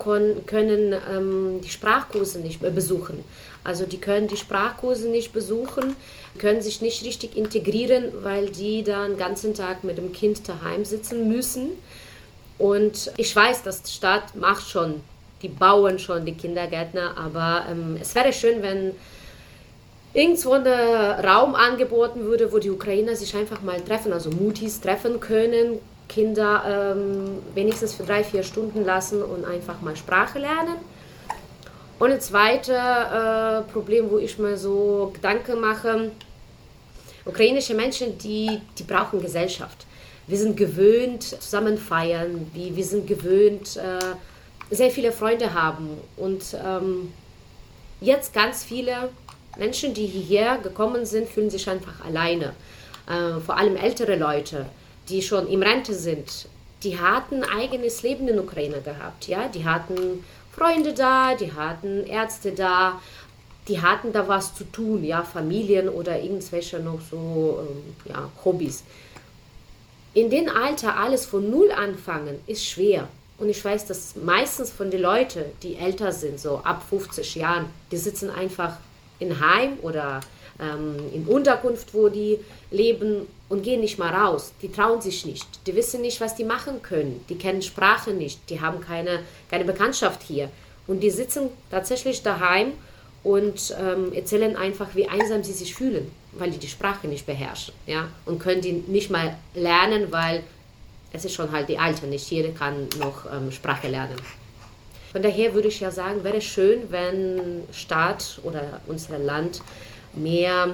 können 0.46 0.94
ähm, 0.94 1.62
die 1.64 1.70
Sprachkurse 1.70 2.40
nicht 2.40 2.60
besuchen. 2.62 3.24
Also 3.64 3.86
die 3.86 4.00
können 4.00 4.28
die 4.28 4.36
Sprachkurse 4.36 5.08
nicht 5.08 5.32
besuchen, 5.32 5.96
können 6.38 6.62
sich 6.62 6.82
nicht 6.82 7.06
richtig 7.06 7.38
integrieren, 7.38 8.12
weil 8.22 8.50
die 8.50 8.84
dann 8.84 9.12
den 9.12 9.18
ganzen 9.18 9.54
Tag 9.54 9.84
mit 9.86 9.98
dem 9.98 10.12
Kind 10.12 10.48
daheim 10.50 10.84
sitzen 10.84 11.30
müssen. 11.30 11.70
Und 12.58 13.12
ich 13.18 13.34
weiß, 13.34 13.64
dass 13.64 13.82
die 13.82 13.92
Stadt 13.92 14.36
macht 14.36 14.70
schon, 14.70 15.02
die 15.42 15.48
bauen 15.48 16.00
schon 16.00 16.26
die 16.26 16.34
Kindergärtner, 16.34 17.18
aber 17.18 17.66
ähm, 17.70 17.98
es 18.02 18.14
wäre 18.16 18.34
schön, 18.34 18.62
wenn 18.62 18.92
irgendwo 20.14 20.54
ein 20.54 20.68
Raum 20.68 21.56
angeboten 21.56 22.26
würde, 22.26 22.52
wo 22.52 22.60
die 22.60 22.70
Ukrainer 22.70 23.16
sich 23.16 23.36
einfach 23.36 23.62
mal 23.62 23.82
treffen, 23.82 24.14
also 24.14 24.30
Mutis 24.30 24.80
treffen 24.80 25.20
können, 25.20 25.80
Kinder 26.08 26.96
ähm, 26.96 27.40
wenigstens 27.56 27.94
für 27.96 28.04
drei, 28.04 28.24
vier 28.24 28.44
Stunden 28.44 28.86
lassen 28.86 29.24
und 29.24 29.46
einfach 29.46 29.82
mal 29.82 29.96
Sprache 29.96 30.40
lernen. 30.40 30.76
Und 31.98 32.12
ein 32.12 32.22
zweites 32.22 32.70
äh, 32.70 33.62
Problem, 33.72 34.12
wo 34.12 34.18
ich 34.18 34.38
mir 34.38 34.58
so 34.58 35.12
Gedanken 35.14 35.60
mache, 35.60 36.12
ukrainische 37.26 37.74
Menschen, 37.74 38.18
die, 38.18 38.60
die 38.78 38.84
brauchen 38.84 39.22
Gesellschaft. 39.22 39.86
Wir 40.28 40.38
sind 40.38 40.58
gewöhnt, 40.58 41.24
zusammen 41.24 41.78
feiern, 41.78 42.50
wir, 42.54 42.76
wir 42.76 42.84
sind 42.84 43.08
gewöhnt, 43.08 43.78
äh, 43.78 44.76
sehr 44.76 44.92
viele 44.92 45.12
Freunde 45.12 45.54
haben. 45.54 45.98
Und 46.18 46.56
ähm, 46.64 47.14
jetzt 48.02 48.34
ganz 48.34 48.64
viele 48.64 49.10
Menschen, 49.58 49.94
die 49.94 50.06
hierher 50.06 50.58
gekommen 50.58 51.06
sind, 51.06 51.30
fühlen 51.30 51.50
sich 51.50 51.70
einfach 51.70 52.04
alleine. 52.04 52.54
Äh, 53.08 53.40
vor 53.40 53.58
allem 53.58 53.76
ältere 53.76 54.16
Leute, 54.16 54.66
die 55.10 55.22
schon 55.22 55.48
im 55.48 55.62
Rente 55.62 55.94
sind, 55.94 56.48
die 56.84 57.00
hatten 57.00 57.44
eigenes 57.44 58.02
Leben 58.04 58.28
in 58.28 58.40
Ukraine 58.40 58.82
gehabt. 58.82 59.28
Ja? 59.28 59.48
Die 59.48 59.66
hatten 59.66 60.24
Freunde 60.52 60.94
da, 60.94 61.36
die 61.36 61.52
hatten 61.54 62.06
Ärzte 62.06 62.52
da, 62.52 63.02
die 63.68 63.82
hatten 63.82 64.12
da 64.12 64.28
was 64.28 64.56
zu 64.56 64.66
tun, 64.66 65.04
ja, 65.04 65.24
Familien 65.24 65.88
oder 65.88 66.20
irgendwelche 66.20 66.80
noch 66.80 67.00
so 67.10 67.60
ähm, 67.62 67.96
ja, 68.06 68.30
Hobbys. 68.44 68.84
In 70.14 70.30
dem 70.30 70.50
Alter 70.50 70.98
alles 70.98 71.26
von 71.26 71.50
Null 71.50 71.72
anfangen, 71.72 72.40
ist 72.46 72.66
schwer. 72.66 73.08
Und 73.38 73.50
ich 73.50 73.64
weiß, 73.64 73.88
dass 73.88 74.16
meistens 74.16 74.70
von 74.70 74.92
den 74.92 75.02
Leuten, 75.02 75.44
die 75.64 75.76
älter 75.76 76.12
sind, 76.12 76.40
so 76.40 76.58
ab 76.58 76.84
50 76.88 77.36
Jahren, 77.36 77.66
die 77.92 77.98
sitzen 77.98 78.30
einfach 78.30 78.78
in 79.20 79.40
Heim 79.40 79.78
oder 79.82 80.22
ähm, 80.60 80.98
in 81.14 81.26
Unterkunft, 81.26 81.94
wo 81.94 82.10
die 82.10 82.40
leben 82.72 83.28
und 83.50 83.64
gehen 83.64 83.82
nicht 83.82 84.00
mal 84.00 84.14
raus. 84.14 84.54
Die 84.62 84.72
trauen 84.72 85.02
sich 85.02 85.26
nicht. 85.26 85.46
Die 85.68 85.76
wissen 85.76 86.02
nicht, 86.02 86.22
was 86.22 86.36
die 86.36 86.44
machen 86.44 86.82
können. 86.82 87.24
Die 87.30 87.38
kennen 87.38 87.62
Sprache 87.62 88.12
nicht. 88.12 88.50
Die 88.50 88.62
haben 88.62 88.82
keine, 88.82 89.20
keine 89.50 89.66
Bekanntschaft 89.66 90.24
hier. 90.24 90.50
Und 90.88 91.02
die 91.02 91.12
sitzen 91.12 91.50
tatsächlich 91.72 92.24
daheim 92.24 92.74
und 93.24 93.76
ähm, 93.80 94.12
erzählen 94.14 94.56
einfach, 94.56 94.96
wie 94.96 95.08
einsam 95.08 95.44
sie 95.44 95.54
sich 95.54 95.74
fühlen, 95.74 96.12
weil 96.34 96.52
die 96.52 96.58
die 96.58 96.68
Sprache 96.68 97.08
nicht 97.08 97.26
beherrschen. 97.26 97.74
Ja? 97.88 98.10
Und 98.26 98.40
können 98.40 98.62
die 98.62 98.74
nicht 98.74 99.10
mal 99.10 99.38
lernen, 99.54 100.12
weil 100.12 100.44
es 101.14 101.26
ist 101.26 101.34
schon 101.34 101.52
halt 101.52 101.70
die 101.70 101.78
Alte, 101.78 102.08
nicht 102.08 102.30
jeder 102.30 102.50
kann 102.50 102.90
noch 103.00 103.26
ähm, 103.32 103.52
Sprache 103.52 103.88
lernen. 103.88 104.18
Von 105.14 105.22
daher 105.22 105.54
würde 105.54 105.68
ich 105.68 105.80
ja 105.80 105.92
sagen, 105.92 106.24
wäre 106.24 106.42
schön, 106.42 106.82
wenn 106.90 107.64
Staat 107.72 108.40
oder 108.44 108.82
unser 108.88 109.20
Land 109.20 109.62
mehr 110.14 110.74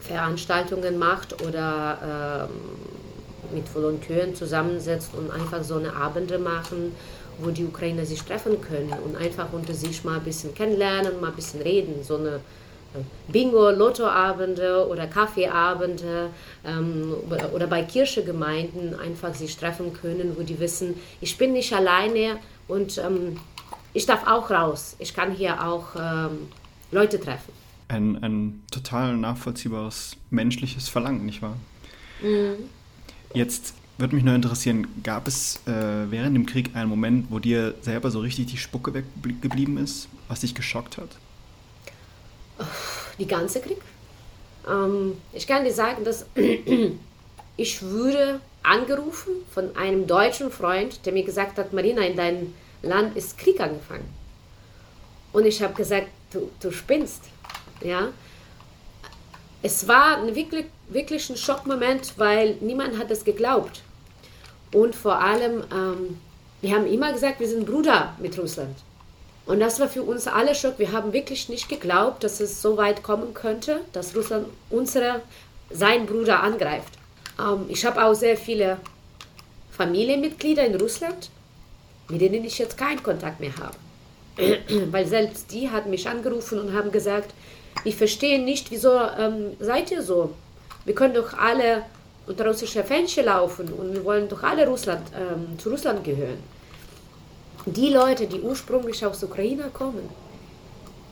Veranstaltungen 0.00 0.98
macht 0.98 1.42
oder 1.42 2.48
ähm, 2.48 3.54
mit 3.54 3.74
Volontären 3.74 4.36
zusammensetzt 4.36 5.10
und 5.14 5.32
einfach 5.32 5.64
so 5.64 5.76
eine 5.76 5.94
Abende 5.96 6.38
machen, 6.38 6.94
wo 7.38 7.50
die 7.50 7.64
Ukrainer 7.64 8.04
sich 8.04 8.22
treffen 8.22 8.60
können 8.60 8.92
und 9.04 9.16
einfach 9.16 9.52
unter 9.52 9.74
sich 9.74 10.04
mal 10.04 10.18
ein 10.18 10.24
bisschen 10.24 10.54
kennenlernen, 10.54 11.20
mal 11.20 11.30
ein 11.30 11.36
bisschen 11.36 11.60
reden. 11.60 12.04
So 12.04 12.16
eine 12.16 12.40
Bingo, 13.28 13.70
Lottoabende 13.70 14.86
oder 14.88 15.06
Kaffeeabende 15.06 16.30
ähm, 16.64 17.14
oder 17.52 17.66
bei 17.66 17.82
Kirchegemeinden 17.82 18.98
einfach 18.98 19.34
sich 19.34 19.56
treffen 19.56 19.92
können, 19.92 20.36
wo 20.38 20.42
die 20.42 20.60
wissen, 20.60 20.94
ich 21.20 21.36
bin 21.36 21.52
nicht 21.52 21.72
alleine 21.72 22.38
und 22.68 22.98
ähm, 22.98 23.38
ich 23.92 24.06
darf 24.06 24.26
auch 24.26 24.50
raus. 24.50 24.96
Ich 24.98 25.14
kann 25.14 25.32
hier 25.32 25.64
auch 25.64 25.88
ähm, 25.96 26.48
Leute 26.90 27.20
treffen. 27.20 27.52
Ein, 27.88 28.22
ein 28.22 28.62
total 28.70 29.16
nachvollziehbares 29.16 30.16
menschliches 30.30 30.88
Verlangen, 30.88 31.24
nicht 31.26 31.42
wahr? 31.42 31.56
Mhm. 32.22 32.68
Jetzt 33.34 33.74
würde 33.98 34.16
mich 34.16 34.24
nur 34.24 34.34
interessieren, 34.34 34.88
gab 35.02 35.28
es 35.28 35.60
äh, 35.66 36.10
während 36.10 36.34
dem 36.34 36.46
Krieg 36.46 36.74
einen 36.74 36.88
Moment, 36.88 37.26
wo 37.30 37.38
dir 37.38 37.74
selber 37.82 38.10
so 38.10 38.20
richtig 38.20 38.46
die 38.46 38.56
Spucke 38.56 38.94
weggeblieben 38.94 39.78
ist, 39.78 40.08
was 40.28 40.40
dich 40.40 40.54
geschockt 40.54 40.98
hat? 40.98 41.10
Die 43.18 43.26
ganze 43.26 43.60
Krieg? 43.60 43.78
Ähm, 44.68 45.14
ich 45.32 45.46
kann 45.46 45.64
dir 45.64 45.72
sagen, 45.72 46.04
dass 46.04 46.26
ich 47.56 47.82
wurde 47.82 48.40
angerufen 48.74 49.32
von 49.52 49.76
einem 49.76 50.06
deutschen 50.06 50.50
Freund, 50.50 51.04
der 51.06 51.12
mir 51.12 51.24
gesagt 51.24 51.58
hat, 51.58 51.72
Marina, 51.72 52.02
in 52.02 52.16
deinem 52.16 52.54
Land 52.82 53.16
ist 53.16 53.38
Krieg 53.38 53.60
angefangen. 53.60 54.08
Und 55.32 55.46
ich 55.46 55.62
habe 55.62 55.74
gesagt, 55.74 56.08
du, 56.32 56.50
du 56.60 56.70
spinnst. 56.70 57.22
Ja? 57.82 58.08
Es 59.62 59.86
war 59.88 60.18
ein 60.18 60.34
wirklich, 60.34 60.66
wirklich 60.88 61.30
ein 61.30 61.36
Schockmoment, 61.36 62.14
weil 62.18 62.56
niemand 62.60 62.98
hat 62.98 63.10
es 63.10 63.24
geglaubt. 63.24 63.82
Und 64.72 64.94
vor 64.94 65.20
allem, 65.20 65.62
ähm, 65.72 66.18
wir 66.60 66.74
haben 66.74 66.86
immer 66.86 67.12
gesagt, 67.12 67.40
wir 67.40 67.48
sind 67.48 67.66
Bruder 67.66 68.14
mit 68.18 68.38
Russland. 68.38 68.76
Und 69.46 69.60
das 69.60 69.78
war 69.78 69.88
für 69.88 70.02
uns 70.02 70.26
alle 70.26 70.54
Schock. 70.54 70.78
Wir 70.78 70.92
haben 70.92 71.12
wirklich 71.12 71.48
nicht 71.48 71.68
geglaubt, 71.68 72.24
dass 72.24 72.40
es 72.40 72.62
so 72.62 72.76
weit 72.76 73.02
kommen 73.02 73.34
könnte, 73.34 73.80
dass 73.92 74.16
Russland 74.16 74.48
unsere, 74.70 75.20
sein 75.70 76.06
Bruder 76.06 76.42
angreift. 76.42 76.92
Ähm, 77.38 77.66
ich 77.68 77.84
habe 77.84 78.04
auch 78.04 78.14
sehr 78.14 78.36
viele 78.36 78.78
Familienmitglieder 79.70 80.64
in 80.64 80.76
Russland, 80.76 81.30
mit 82.08 82.20
denen 82.20 82.44
ich 82.44 82.58
jetzt 82.58 82.76
keinen 82.76 83.02
Kontakt 83.02 83.40
mehr 83.40 83.54
habe. 83.56 83.76
Weil 84.90 85.06
selbst 85.06 85.52
die 85.52 85.70
hat 85.70 85.86
mich 85.86 86.08
angerufen 86.08 86.60
und 86.60 86.74
haben 86.74 86.92
gesagt, 86.92 87.34
ich 87.84 87.96
verstehe 87.96 88.42
nicht, 88.42 88.70
wieso 88.70 89.00
ähm, 89.18 89.56
seid 89.58 89.90
ihr 89.90 90.02
so? 90.02 90.32
Wir 90.84 90.94
können 90.94 91.14
doch 91.14 91.34
alle 91.34 91.84
unter 92.26 92.46
russische 92.46 92.84
Fähnchen 92.84 93.26
laufen 93.26 93.72
und 93.72 93.92
wir 93.92 94.04
wollen 94.04 94.28
doch 94.28 94.42
alle 94.42 94.66
Russland, 94.66 95.02
ähm, 95.14 95.58
zu 95.58 95.70
Russland 95.70 96.04
gehören. 96.04 96.38
Die 97.66 97.90
Leute, 97.90 98.26
die 98.26 98.40
ursprünglich 98.40 99.04
aus 99.04 99.22
Ukraine 99.22 99.70
kommen, 99.72 100.08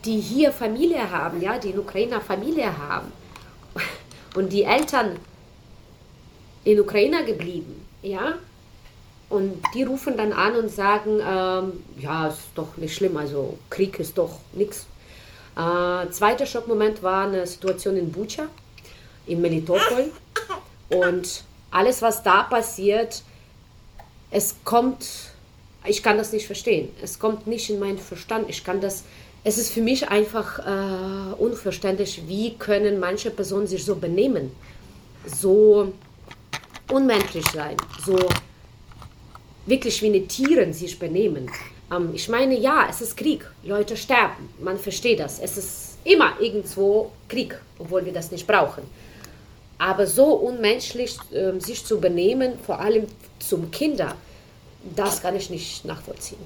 die 0.05 0.19
hier 0.19 0.51
Familie 0.51 1.09
haben, 1.09 1.41
ja, 1.41 1.57
die 1.57 1.69
in 1.69 1.79
Ukraine 1.79 2.21
Familie 2.21 2.77
haben 2.77 3.11
und 4.35 4.51
die 4.51 4.63
Eltern 4.63 5.17
in 6.63 6.79
Ukraine 6.79 7.25
geblieben, 7.25 7.85
ja, 8.01 8.35
und 9.29 9.61
die 9.73 9.83
rufen 9.83 10.15
dann 10.15 10.31
an 10.31 10.55
und 10.55 10.69
sagen, 10.69 11.19
ähm, 11.19 11.83
ja, 11.99 12.27
ist 12.27 12.49
doch 12.53 12.77
nicht 12.77 12.95
schlimm, 12.95 13.17
also 13.17 13.57
Krieg 13.69 13.99
ist 13.99 14.17
doch 14.17 14.39
nichts. 14.53 14.85
Äh, 15.55 16.09
zweiter 16.11 16.45
Schockmoment 16.45 17.01
war 17.01 17.27
eine 17.27 17.45
Situation 17.47 17.97
in 17.97 18.11
Bucha, 18.11 18.47
in 19.25 19.41
Melitopol. 19.41 20.11
Und 20.89 21.43
alles, 21.71 22.01
was 22.01 22.21
da 22.21 22.43
passiert, 22.43 23.23
es 24.29 24.55
kommt, 24.63 25.05
ich 25.85 26.03
kann 26.03 26.17
das 26.17 26.31
nicht 26.31 26.45
verstehen. 26.45 26.89
Es 27.01 27.17
kommt 27.17 27.47
nicht 27.47 27.69
in 27.69 27.79
meinen 27.79 27.97
Verstand. 27.97 28.49
Ich 28.49 28.63
kann 28.63 28.81
das, 28.81 29.03
es 29.43 29.57
ist 29.57 29.71
für 29.71 29.81
mich 29.81 30.07
einfach 30.09 30.59
äh, 30.59 31.33
unverständlich, 31.35 32.23
wie 32.27 32.55
können 32.55 32.99
manche 32.99 33.31
Personen 33.31 33.67
sich 33.67 33.83
so 33.83 33.95
benehmen, 33.95 34.51
so 35.25 35.93
unmenschlich 36.89 37.45
sein, 37.51 37.77
so 38.05 38.17
wirklich 39.65 40.01
wie 40.01 40.07
eine 40.07 40.27
Tieren 40.27 40.73
sich 40.73 40.97
benehmen. 40.99 41.49
Ähm, 41.91 42.11
ich 42.13 42.29
meine, 42.29 42.57
ja, 42.57 42.87
es 42.89 43.01
ist 43.01 43.17
Krieg, 43.17 43.49
Leute 43.63 43.95
sterben, 43.97 44.49
man 44.59 44.77
versteht 44.77 45.19
das. 45.19 45.39
Es 45.39 45.57
ist 45.57 45.97
immer 46.03 46.39
irgendwo 46.39 47.11
Krieg, 47.27 47.57
obwohl 47.79 48.05
wir 48.05 48.13
das 48.13 48.31
nicht 48.31 48.45
brauchen. 48.45 48.83
Aber 49.77 50.05
so 50.07 50.25
unmenschlich 50.33 51.17
äh, 51.31 51.59
sich 51.59 51.85
zu 51.85 51.99
benehmen, 51.99 52.53
vor 52.65 52.79
allem 52.79 53.07
zum 53.39 53.71
Kinder, 53.71 54.15
das 54.95 55.21
kann 55.21 55.35
ich 55.35 55.49
nicht 55.49 55.85
nachvollziehen. 55.85 56.39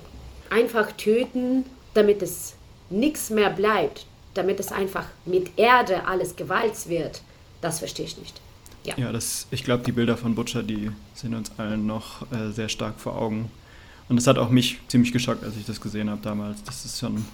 Einfach 0.50 0.92
töten, 0.94 1.66
damit 1.94 2.22
es 2.22 2.54
nichts 2.90 3.30
mehr 3.30 3.50
bleibt, 3.50 4.06
damit 4.34 4.60
es 4.60 4.72
einfach 4.72 5.06
mit 5.26 5.58
Erde 5.58 6.06
alles 6.06 6.36
Gewalt 6.36 6.88
wird, 6.88 7.22
das 7.62 7.80
verstehe 7.80 8.06
ich 8.06 8.18
nicht. 8.18 8.40
Ja, 8.88 8.96
ja 8.98 9.12
das, 9.12 9.48
ich 9.52 9.64
glaube, 9.64 9.84
die 9.84 9.92
Bilder 9.92 10.18
von 10.18 10.34
Butcher, 10.36 10.64
die 10.64 10.92
sind 11.14 11.36
uns 11.36 11.52
allen 11.58 11.86
noch 11.86 12.32
äh, 12.32 12.52
sehr 12.52 12.70
stark 12.70 13.00
vor 13.00 13.18
Augen. 13.18 13.52
Und 14.10 14.16
das 14.16 14.28
hat 14.28 14.38
auch 14.38 14.50
mich 14.50 14.80
ziemlich 14.88 15.12
geschockt, 15.12 15.44
als 15.44 15.58
ich 15.58 15.66
das 15.66 15.82
gesehen 15.82 16.10
habe 16.10 16.22
damals. 16.22 16.64
Das 16.64 16.86
ist 16.86 17.00
schon 17.00 17.18
ein 17.18 17.26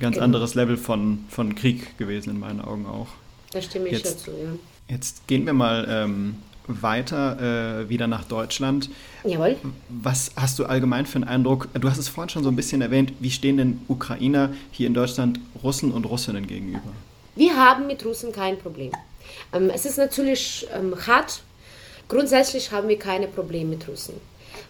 ganz 0.00 0.14
genau. 0.14 0.24
anderes 0.24 0.54
Level 0.54 0.76
von, 0.76 1.24
von 1.28 1.54
Krieg 1.54 1.98
gewesen 1.98 2.30
in 2.30 2.40
meinen 2.40 2.60
Augen 2.62 2.86
auch. 2.86 3.08
Da 3.52 3.60
stimme 3.60 3.86
ich 3.86 3.92
jetzt, 3.92 4.26
dazu, 4.26 4.30
ja. 4.30 4.50
Jetzt 4.88 5.26
gehen 5.26 5.44
wir 5.46 5.52
mal 5.52 5.86
ähm, 5.88 6.36
weiter 6.66 7.82
äh, 7.82 7.88
wieder 7.88 8.06
nach 8.06 8.24
Deutschland. 8.24 8.88
Jawohl. 9.24 9.56
Was 9.88 10.32
hast 10.36 10.58
du 10.58 10.64
allgemein 10.64 11.04
für 11.04 11.16
einen 11.16 11.24
Eindruck? 11.24 11.68
Du 11.74 11.88
hast 11.88 11.98
es 11.98 12.08
vorhin 12.08 12.30
schon 12.30 12.42
so 12.42 12.48
ein 12.48 12.56
bisschen 12.56 12.80
erwähnt. 12.80 13.12
Wie 13.20 13.30
stehen 13.30 13.58
denn 13.58 13.80
Ukrainer 13.88 14.50
hier 14.70 14.86
in 14.86 14.94
Deutschland 14.94 15.38
Russen 15.62 15.92
und 15.92 16.06
Russinnen 16.06 16.46
gegenüber? 16.46 16.92
Wir 17.36 17.56
haben 17.56 17.86
mit 17.86 18.04
Russen 18.04 18.32
kein 18.32 18.58
Problem. 18.58 18.92
Ähm, 19.52 19.70
es 19.74 19.84
ist 19.84 19.98
natürlich 19.98 20.66
ähm, 20.74 20.94
hart. 21.06 21.42
Grundsätzlich 22.08 22.70
haben 22.70 22.88
wir 22.88 22.98
keine 22.98 23.28
Probleme 23.28 23.70
mit 23.70 23.88
Russen. 23.88 24.20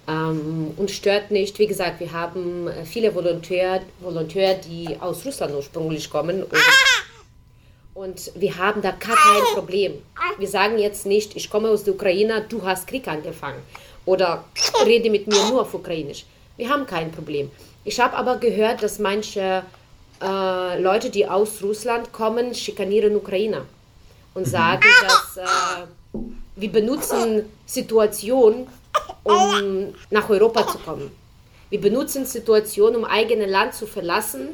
Ähm, 0.06 0.72
uns 0.76 0.92
stört 0.92 1.30
nicht, 1.30 1.58
wie 1.58 1.66
gesagt, 1.66 2.00
wir 2.00 2.12
haben 2.12 2.68
äh, 2.68 2.84
viele 2.84 3.14
Volontäre, 3.14 3.82
Volontäre, 4.00 4.60
die 4.66 4.96
aus 5.00 5.24
Russland 5.24 5.54
ursprünglich 5.54 6.10
kommen. 6.10 6.42
Und, 6.42 6.60
und 7.94 8.32
wir 8.34 8.56
haben 8.58 8.82
da 8.82 8.90
gar 8.90 9.16
kein 9.16 9.54
Problem. 9.54 9.94
Wir 10.38 10.48
sagen 10.48 10.78
jetzt 10.78 11.06
nicht, 11.06 11.36
ich 11.36 11.48
komme 11.48 11.70
aus 11.70 11.84
der 11.84 11.94
Ukraine, 11.94 12.44
du 12.48 12.62
hast 12.62 12.86
Krieg 12.86 13.08
angefangen. 13.08 13.62
Oder 14.04 14.44
rede 14.84 15.08
mit 15.08 15.26
mir 15.26 15.42
nur 15.48 15.62
auf 15.62 15.72
Ukrainisch. 15.72 16.26
Wir 16.56 16.68
haben 16.68 16.86
kein 16.86 17.10
Problem. 17.10 17.50
Ich 17.84 17.98
habe 17.98 18.16
aber 18.16 18.36
gehört, 18.36 18.82
dass 18.82 18.98
manche 18.98 19.62
äh, 20.22 20.80
Leute, 20.80 21.08
die 21.08 21.26
aus 21.26 21.62
Russland 21.62 22.12
kommen, 22.12 22.54
schikanieren 22.54 23.16
Ukrainer 23.16 23.64
und 24.34 24.46
sagen, 24.46 24.84
dass 25.02 25.36
äh, 25.36 26.18
wir 26.56 26.72
benutzen 26.72 27.44
Situationen, 27.66 28.66
um 29.22 29.94
nach 30.10 30.28
Europa 30.28 30.66
zu 30.66 30.78
kommen. 30.78 31.10
Wir 31.70 31.80
benutzen 31.80 32.26
Situationen, 32.26 32.96
um 32.96 33.04
eigenes 33.04 33.50
Land 33.50 33.74
zu 33.74 33.86
verlassen 33.86 34.48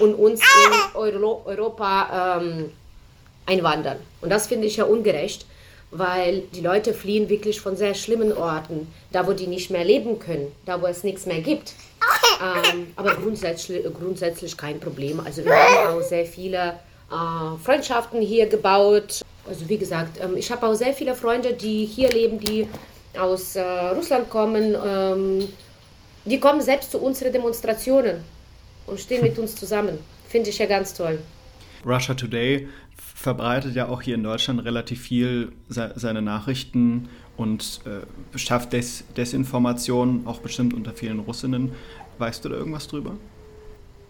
und 0.00 0.14
uns 0.14 0.40
in 0.40 0.96
Euro 1.00 1.42
Europa 1.46 2.40
ähm, 2.40 2.70
einwandern. 3.46 3.98
Und 4.20 4.30
das 4.30 4.46
finde 4.46 4.66
ich 4.66 4.76
ja 4.76 4.84
ungerecht, 4.84 5.46
weil 5.90 6.40
die 6.52 6.60
Leute 6.60 6.92
fliehen 6.92 7.28
wirklich 7.28 7.60
von 7.60 7.76
sehr 7.76 7.94
schlimmen 7.94 8.32
Orten, 8.32 8.92
da 9.12 9.26
wo 9.26 9.32
die 9.32 9.46
nicht 9.46 9.70
mehr 9.70 9.84
leben 9.84 10.18
können, 10.18 10.52
da 10.66 10.82
wo 10.82 10.86
es 10.86 11.04
nichts 11.04 11.26
mehr 11.26 11.40
gibt. 11.40 11.74
Ähm, 12.42 12.88
aber 12.96 13.14
grundsätzlich, 13.14 13.82
grundsätzlich 13.94 14.56
kein 14.56 14.80
Problem. 14.80 15.20
Also 15.20 15.44
wir 15.44 15.54
haben 15.54 15.96
auch 15.96 16.02
sehr 16.02 16.26
viele 16.26 16.74
äh, 17.10 17.58
Freundschaften 17.62 18.20
hier 18.20 18.46
gebaut. 18.46 19.22
Also 19.46 19.68
wie 19.68 19.78
gesagt, 19.78 20.18
ähm, 20.20 20.36
ich 20.36 20.50
habe 20.50 20.66
auch 20.66 20.74
sehr 20.74 20.92
viele 20.92 21.14
Freunde, 21.14 21.52
die 21.52 21.84
hier 21.84 22.10
leben, 22.10 22.38
die 22.40 22.68
aus 23.18 23.56
äh, 23.56 23.62
Russland 23.62 24.28
kommen. 24.28 24.74
Ähm, 24.84 25.48
die 26.24 26.40
kommen 26.40 26.60
selbst 26.60 26.90
zu 26.90 26.98
unseren 26.98 27.32
Demonstrationen 27.32 28.24
und 28.86 29.00
stehen 29.00 29.22
mit 29.22 29.38
uns 29.38 29.54
zusammen. 29.54 29.98
Finde 30.28 30.50
ich 30.50 30.58
ja 30.58 30.66
ganz 30.66 30.94
toll. 30.94 31.18
Russia 31.84 32.14
Today 32.14 32.68
verbreitet 32.96 33.74
ja 33.74 33.88
auch 33.88 34.02
hier 34.02 34.16
in 34.16 34.22
Deutschland 34.22 34.64
relativ 34.64 35.00
viel 35.02 35.52
se 35.68 35.92
seine 35.96 36.22
Nachrichten 36.22 37.08
und 37.36 37.80
äh, 37.84 38.38
schafft 38.38 38.72
Des 38.72 39.04
Desinformation, 39.16 40.26
auch 40.26 40.40
bestimmt 40.40 40.74
unter 40.74 40.92
vielen 40.92 41.20
Russinnen. 41.20 41.72
Weißt 42.18 42.44
du 42.44 42.48
da 42.48 42.56
irgendwas 42.56 42.88
drüber? 42.88 43.12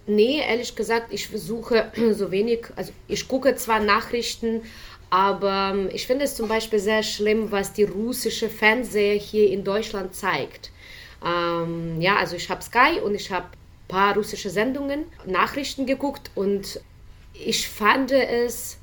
Nee, 0.07 0.41
ehrlich 0.41 0.77
gesagt, 0.77 1.13
ich 1.13 1.29
versuche 1.29 1.91
so 2.13 2.31
wenig, 2.31 2.67
also 2.77 2.93
ich 3.09 3.27
gucke 3.27 3.57
zwar 3.57 3.81
Nachrichten, 3.81 4.63
aber 5.11 5.73
ähm, 5.75 5.89
ich 5.93 6.07
finde 6.07 6.25
es 6.25 6.37
zum 6.37 6.49
Beispiel 6.49 6.79
sehr 6.79 7.03
schlimm, 7.03 7.51
was 7.51 7.73
die 7.73 7.85
russische 7.85 8.49
Fernseher 8.49 9.15
hier 9.15 9.51
in 9.51 9.65
Deutschland 9.65 10.15
zeigt. 10.15 10.71
Ähm, 11.25 12.01
ja, 12.01 12.17
also 12.17 12.37
ich 12.37 12.49
habe 12.51 12.63
Sky 12.63 13.01
und 13.03 13.15
ich 13.15 13.31
habe 13.31 13.47
ein 13.47 13.89
paar 13.89 14.15
russische 14.15 14.51
Sendungen, 14.51 15.05
Nachrichten 15.27 15.87
geguckt 15.87 16.31
und 16.35 16.81
ich 17.33 17.69
fand 17.69 18.13
es, 18.13 18.79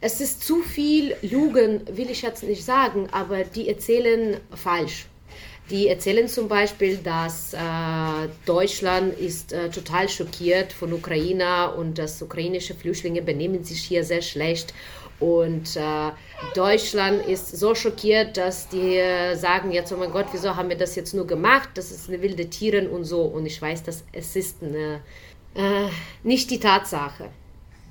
es 0.00 0.20
ist 0.20 0.42
zu 0.42 0.62
viel 0.62 1.14
Lügen, 1.22 1.82
will 1.96 2.10
ich 2.10 2.22
jetzt 2.22 2.42
nicht 2.42 2.64
sagen, 2.64 3.08
aber 3.12 3.44
die 3.44 3.68
erzählen 3.68 4.40
falsch. 4.54 5.06
Die 5.70 5.86
erzählen 5.86 6.26
zum 6.26 6.48
Beispiel, 6.48 6.96
dass 6.96 7.54
äh, 7.54 7.58
Deutschland 8.44 9.16
ist 9.16 9.52
äh, 9.52 9.70
total 9.70 10.08
schockiert 10.08 10.72
von 10.72 10.92
Ukraine 10.92 11.72
und 11.76 11.96
dass 11.96 12.20
ukrainische 12.20 12.74
Flüchtlinge 12.74 13.22
benehmen 13.22 13.62
sich 13.62 13.80
hier 13.82 14.02
sehr 14.02 14.22
schlecht. 14.22 14.74
Und 15.20 15.76
äh, 15.76 16.10
Deutschland 16.54 17.24
ist 17.26 17.56
so 17.56 17.74
schockiert, 17.74 18.36
dass 18.36 18.68
die 18.68 19.00
sagen 19.36 19.70
jetzt, 19.70 19.92
oh 19.92 19.96
mein 19.96 20.10
Gott, 20.10 20.26
wieso 20.32 20.56
haben 20.56 20.70
wir 20.70 20.78
das 20.78 20.96
jetzt 20.96 21.14
nur 21.14 21.26
gemacht? 21.26 21.68
Das 21.74 21.90
ist 21.92 22.08
eine 22.08 22.20
wilde 22.20 22.48
Tieren 22.50 22.88
und 22.88 23.04
so. 23.04 23.22
Und 23.22 23.46
ich 23.46 23.60
weiß, 23.60 23.84
dass 23.84 24.02
es 24.12 24.34
ist 24.34 24.62
eine, 24.62 25.00
äh, 25.54 25.88
nicht 26.24 26.50
die 26.50 26.58
Tatsache. 26.58 27.28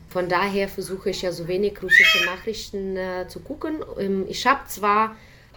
Von 0.09 0.27
daher 0.27 0.67
versuche 0.67 1.11
ich 1.11 1.21
ja 1.21 1.31
so 1.31 1.47
wenig 1.47 1.81
russische 1.83 2.25
Nachrichten 2.25 2.97
äh, 2.97 3.27
zu 3.27 3.39
gucken. 3.39 3.77
Ähm, 3.99 4.25
ich 4.27 4.45
habe 4.47 4.61
zwar 4.67 5.15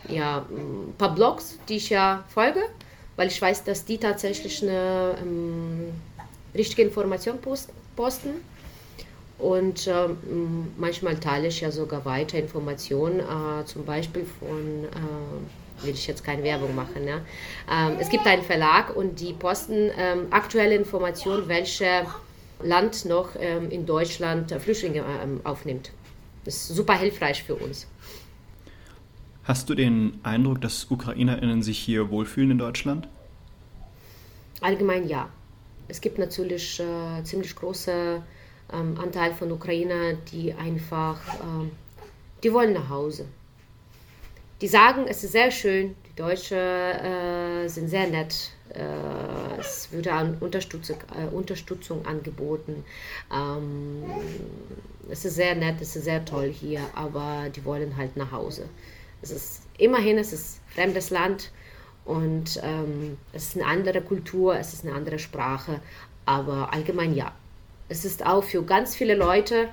ja, 0.09 0.47
ein 0.51 0.95
paar 0.99 1.15
Blogs, 1.15 1.59
die 1.69 1.77
ich 1.77 1.91
ja 1.91 2.25
folge, 2.29 2.61
weil 3.17 3.29
ich 3.29 3.41
weiß, 3.41 3.65
dass 3.65 3.85
die 3.85 3.99
tatsächlich 3.99 4.63
eine 4.63 5.17
ähm, 5.21 5.93
richtige 6.55 6.83
Information 6.83 7.39
posten. 7.97 8.31
Und 9.39 9.89
ähm, 9.89 10.73
manchmal 10.79 11.17
teile 11.17 11.49
ich 11.49 11.61
ja 11.61 11.73
sogar 11.73 12.05
weiter 12.05 12.39
Informationen, 12.39 13.19
äh, 13.19 13.65
zum 13.65 13.85
Beispiel 13.85 14.25
von, 14.25 14.85
äh, 14.85 15.85
will 15.85 15.95
ich 15.95 16.07
jetzt 16.07 16.23
keine 16.23 16.45
Werbung 16.45 16.77
machen, 16.77 17.09
ja? 17.09 17.17
Ähm, 17.69 17.97
es 17.99 18.09
gibt 18.09 18.25
einen 18.25 18.43
Verlag 18.43 18.95
und 18.95 19.19
die 19.19 19.33
posten 19.33 19.91
ähm, 19.99 20.27
aktuelle 20.31 20.77
Informationen, 20.77 21.49
welche 21.49 22.07
Land 22.63 23.05
noch 23.05 23.31
ähm, 23.37 23.69
in 23.71 23.85
Deutschland 23.85 24.53
Flüchtlinge 24.53 25.05
ähm, 25.23 25.41
aufnimmt. 25.43 25.91
Das 26.45 26.55
ist 26.55 26.69
super 26.69 26.97
hilfreich 26.97 27.43
für 27.43 27.57
uns. 27.57 27.89
Hast 29.45 29.69
du 29.69 29.75
den 29.75 30.21
Eindruck, 30.23 30.61
dass 30.61 30.89
UkrainerInnen 30.89 31.63
sich 31.63 31.79
hier 31.79 32.11
wohlfühlen 32.11 32.53
in 32.53 32.59
Deutschland? 32.59 33.09
Allgemein 34.61 35.09
ja. 35.09 35.29
Es 35.89 36.01
gibt 36.01 36.19
natürlich 36.19 36.79
äh, 36.79 37.25
ziemlich 37.25 37.55
große 37.57 38.23
ähm, 38.73 38.99
Anteil 39.01 39.35
von 39.35 39.51
Ukrainern, 39.51 40.19
die 40.31 40.55
einfach, 40.55 41.21
ähm, 41.43 41.73
die 42.45 42.53
wollen 42.53 42.73
nach 42.73 42.89
Hause. 42.89 43.27
Die 44.61 44.69
sagen, 44.69 45.07
es 45.09 45.25
ist 45.25 45.33
sehr 45.33 45.51
schön, 45.51 45.97
die 46.09 46.15
Deutschen 46.15 46.57
äh, 46.57 47.69
sind 47.69 47.89
sehr 47.89 48.07
nett, 48.07 48.53
äh, 48.73 49.59
es 49.59 49.91
würde 49.91 50.13
an 50.13 50.37
Unterstützung, 50.39 50.99
äh, 51.19 51.27
Unterstützung 51.35 52.07
angeboten. 52.07 52.85
Ähm, 53.35 54.05
es 55.11 55.25
ist 55.25 55.35
sehr 55.35 55.57
nett, 55.57 55.81
es 55.81 55.97
ist 55.97 56.05
sehr 56.05 56.25
toll 56.25 56.49
hier, 56.49 56.81
aber 56.95 57.49
die 57.55 57.65
wollen 57.65 57.97
halt 57.97 58.17
nach 58.17 58.31
Hause. 58.31 58.69
Es 59.23 59.31
ist 59.31 59.63
immerhin, 59.79 60.19
es 60.19 60.33
ist 60.33 60.61
fremdes 60.75 61.11
Land 61.11 61.51
und 62.05 62.61
ähm, 62.63 63.17
es 63.33 63.49
ist 63.49 63.57
eine 63.57 63.67
andere 63.67 64.03
Kultur, 64.03 64.57
es 64.57 64.73
ist 64.73 64.85
eine 64.85 64.95
andere 64.95 65.19
Sprache, 65.19 65.81
aber 66.27 66.73
allgemein 66.73 67.15
ja. 67.15 67.33
Es 67.89 68.05
ist 68.05 68.25
auch 68.25 68.43
für 68.43 68.63
ganz 68.63 68.95
viele 68.95 69.15
Leute 69.15 69.69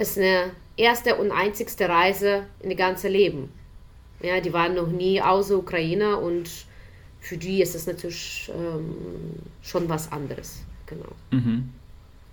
es 0.00 0.12
ist 0.12 0.18
eine 0.18 0.52
erste 0.78 1.16
und 1.16 1.30
einzigste 1.30 1.86
Reise 1.86 2.46
in 2.60 2.70
ihr 2.70 2.76
ganzes 2.76 3.10
Leben. 3.10 3.50
Ja, 4.22 4.40
die 4.40 4.50
waren 4.50 4.74
noch 4.74 4.86
nie 4.86 5.20
außer 5.20 5.58
Ukraine 5.58 6.16
und 6.16 6.48
für 7.20 7.36
die 7.36 7.60
ist 7.60 7.74
es 7.74 7.86
natürlich 7.86 8.50
ähm, 8.54 8.94
schon 9.62 9.90
was 9.90 10.10
anderes. 10.10 10.62
Genau. 10.86 11.12
Mhm. 11.32 11.68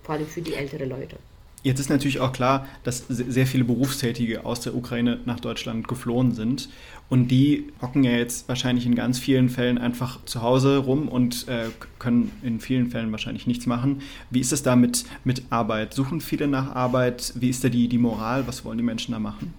Vor 0.01 0.15
allem 0.15 0.27
für 0.27 0.41
die 0.41 0.53
älteren 0.53 0.87
Leute. 0.87 1.17
Jetzt 1.63 1.79
ist 1.79 1.89
natürlich 1.89 2.19
auch 2.19 2.31
klar, 2.31 2.67
dass 2.83 3.05
sehr 3.07 3.47
viele 3.47 3.63
Berufstätige 3.63 4.45
aus 4.45 4.61
der 4.61 4.75
Ukraine 4.75 5.19
nach 5.25 5.39
Deutschland 5.39 5.87
geflohen 5.87 6.33
sind. 6.33 6.69
Und 7.09 7.29
die 7.29 7.71
hocken 7.81 8.03
ja 8.03 8.11
jetzt 8.11 8.47
wahrscheinlich 8.47 8.85
in 8.85 8.95
ganz 8.95 9.17
vielen 9.17 9.49
Fällen 9.49 9.77
einfach 9.77 10.23
zu 10.25 10.41
Hause 10.41 10.77
rum 10.77 11.07
und 11.07 11.47
äh, 11.47 11.65
können 11.99 12.31
in 12.43 12.59
vielen 12.59 12.91
Fällen 12.91 13.11
wahrscheinlich 13.11 13.47
nichts 13.47 13.65
machen. 13.65 14.01
Wie 14.29 14.39
ist 14.39 14.53
es 14.53 14.61
da 14.61 14.75
mit, 14.75 15.05
mit 15.23 15.43
Arbeit? 15.49 15.93
Suchen 15.93 16.21
viele 16.21 16.47
nach 16.47 16.75
Arbeit? 16.75 17.33
Wie 17.35 17.49
ist 17.49 17.63
da 17.63 17.69
die, 17.69 17.87
die 17.87 17.97
Moral? 17.97 18.45
Was 18.47 18.63
wollen 18.63 18.77
die 18.77 18.83
Menschen 18.83 19.13
da 19.13 19.19
machen? 19.19 19.53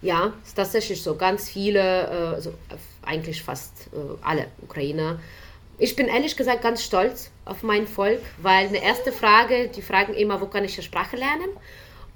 Ja, 0.00 0.32
ist 0.44 0.56
tatsächlich 0.56 1.02
so. 1.02 1.14
Ganz 1.14 1.48
viele, 1.48 1.80
äh, 1.80 2.34
also 2.34 2.52
eigentlich 3.02 3.42
fast 3.42 3.88
äh, 3.92 3.96
alle 4.22 4.46
Ukrainer 4.60 5.20
ich 5.82 5.96
bin 5.96 6.06
ehrlich 6.06 6.36
gesagt 6.36 6.62
ganz 6.62 6.84
stolz 6.84 7.32
auf 7.44 7.64
mein 7.64 7.88
Volk, 7.88 8.20
weil 8.40 8.68
eine 8.68 8.80
erste 8.80 9.10
Frage, 9.10 9.66
die 9.66 9.82
fragen 9.82 10.14
immer, 10.14 10.40
wo 10.40 10.46
kann 10.46 10.64
ich 10.64 10.76
die 10.76 10.82
Sprache 10.82 11.16
lernen? 11.16 11.48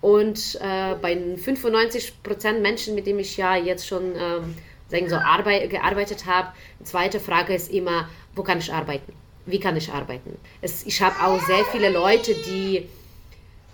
Und 0.01 0.57
äh, 0.63 0.95
bei 1.03 1.17
95 1.37 2.23
Prozent 2.23 2.63
Menschen, 2.63 2.95
mit 2.95 3.09
denen 3.09 3.19
ich 3.19 3.37
ja 3.37 3.57
jetzt 3.57 3.85
schon 3.85 4.15
ähm, 4.15 4.55
sagen 4.89 5.09
so 5.09 5.17
arbeit, 5.17 5.69
gearbeitet 5.69 6.27
habe, 6.27 6.53
zweite 6.85 7.19
Frage 7.19 7.55
ist 7.55 7.69
immer, 7.73 8.09
wo 8.37 8.45
kann 8.45 8.59
ich 8.59 8.73
arbeiten? 8.73 9.13
Wie 9.47 9.59
kann 9.59 9.77
ich 9.77 9.91
arbeiten? 9.91 10.39
Es, 10.61 10.87
ich 10.87 11.03
habe 11.03 11.17
auch 11.21 11.45
sehr 11.45 11.65
viele 11.73 11.91
Leute, 11.91 12.35
die 12.35 12.89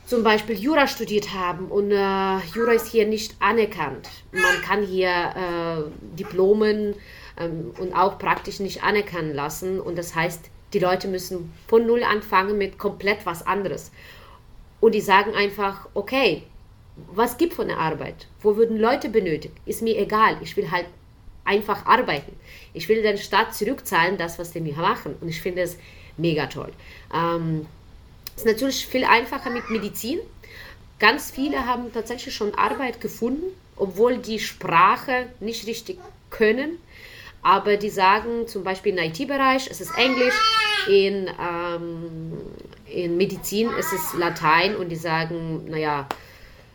zum 0.07 0.23
Beispiel 0.23 0.59
Jura 0.59 0.87
studiert 0.87 1.35
haben 1.35 1.67
und 1.67 1.91
äh, 1.91 2.39
Jura 2.55 2.73
ist 2.73 2.87
hier 2.87 3.07
nicht 3.07 3.35
anerkannt. 3.41 4.09
Man 4.33 4.63
kann 4.63 4.87
hier 4.87 5.11
äh, 5.11 6.17
Diplomen 6.19 6.95
ähm, 7.38 7.73
und 7.79 7.95
auch 7.95 8.18
praktisch 8.18 8.61
nicht 8.61 8.83
anerkennen 8.83 9.35
lassen. 9.35 9.81
Und 9.81 9.97
das 9.97 10.14
heißt, 10.14 10.51
die 10.73 10.79
Leute 10.79 11.09
müssen 11.09 11.53
von 11.68 11.87
Null 11.87 12.03
anfangen 12.03 12.59
mit 12.59 12.79
komplett 12.79 13.25
was 13.27 13.47
anderes. 13.47 13.90
Und 14.81 14.95
die 14.95 15.01
sagen 15.01 15.35
einfach, 15.35 15.88
okay, 15.95 16.42
was 17.14 17.38
gibt 17.38 17.55
von 17.55 17.68
der 17.68 17.79
Arbeit? 17.79 18.27
Wo 18.40 18.57
würden 18.57 18.79
Leute 18.79 19.09
benötigt? 19.09 19.55
Ist 19.64 19.83
mir 19.83 19.99
egal. 19.99 20.37
Ich 20.42 20.57
will 20.57 20.71
halt 20.71 20.87
einfach 21.45 21.87
arbeiten. 21.87 22.37
Ich 22.73 22.88
will 22.88 23.03
den 23.03 23.18
Staat 23.18 23.55
zurückzahlen, 23.55 24.16
das, 24.18 24.38
was 24.38 24.53
die 24.53 24.61
mir 24.61 24.75
machen. 24.75 25.14
Und 25.21 25.29
ich 25.29 25.40
finde 25.40 25.62
es 25.62 25.77
mega 26.16 26.47
toll. 26.47 26.73
Ähm, 27.14 27.66
ist 28.37 28.47
natürlich 28.47 28.87
viel 28.87 29.05
einfacher 29.05 29.51
mit 29.51 29.68
Medizin. 29.71 30.18
Ganz 30.99 31.31
viele 31.31 31.66
haben 31.66 31.92
tatsächlich 31.92 32.35
schon 32.35 32.55
Arbeit 32.55 33.01
gefunden, 33.01 33.47
obwohl 33.77 34.18
die 34.18 34.38
Sprache 34.38 35.27
nicht 35.40 35.66
richtig 35.66 35.99
können 36.31 36.79
aber 37.43 37.77
die 37.77 37.91
sagen 37.91 38.47
zum 38.47 38.63
Beispiel 38.63 38.97
im 38.97 38.99
IT-Bereich 38.99 39.69
es 39.71 39.81
ist 39.81 39.97
Englisch, 39.99 40.35
in, 40.89 41.29
ähm, 41.41 42.33
in 42.87 43.17
Medizin 43.17 43.69
ist 43.79 43.93
es 43.93 44.15
Latein 44.15 44.77
und 44.77 44.89
die 44.89 44.97
sagen, 44.97 45.65
naja, 45.69 46.09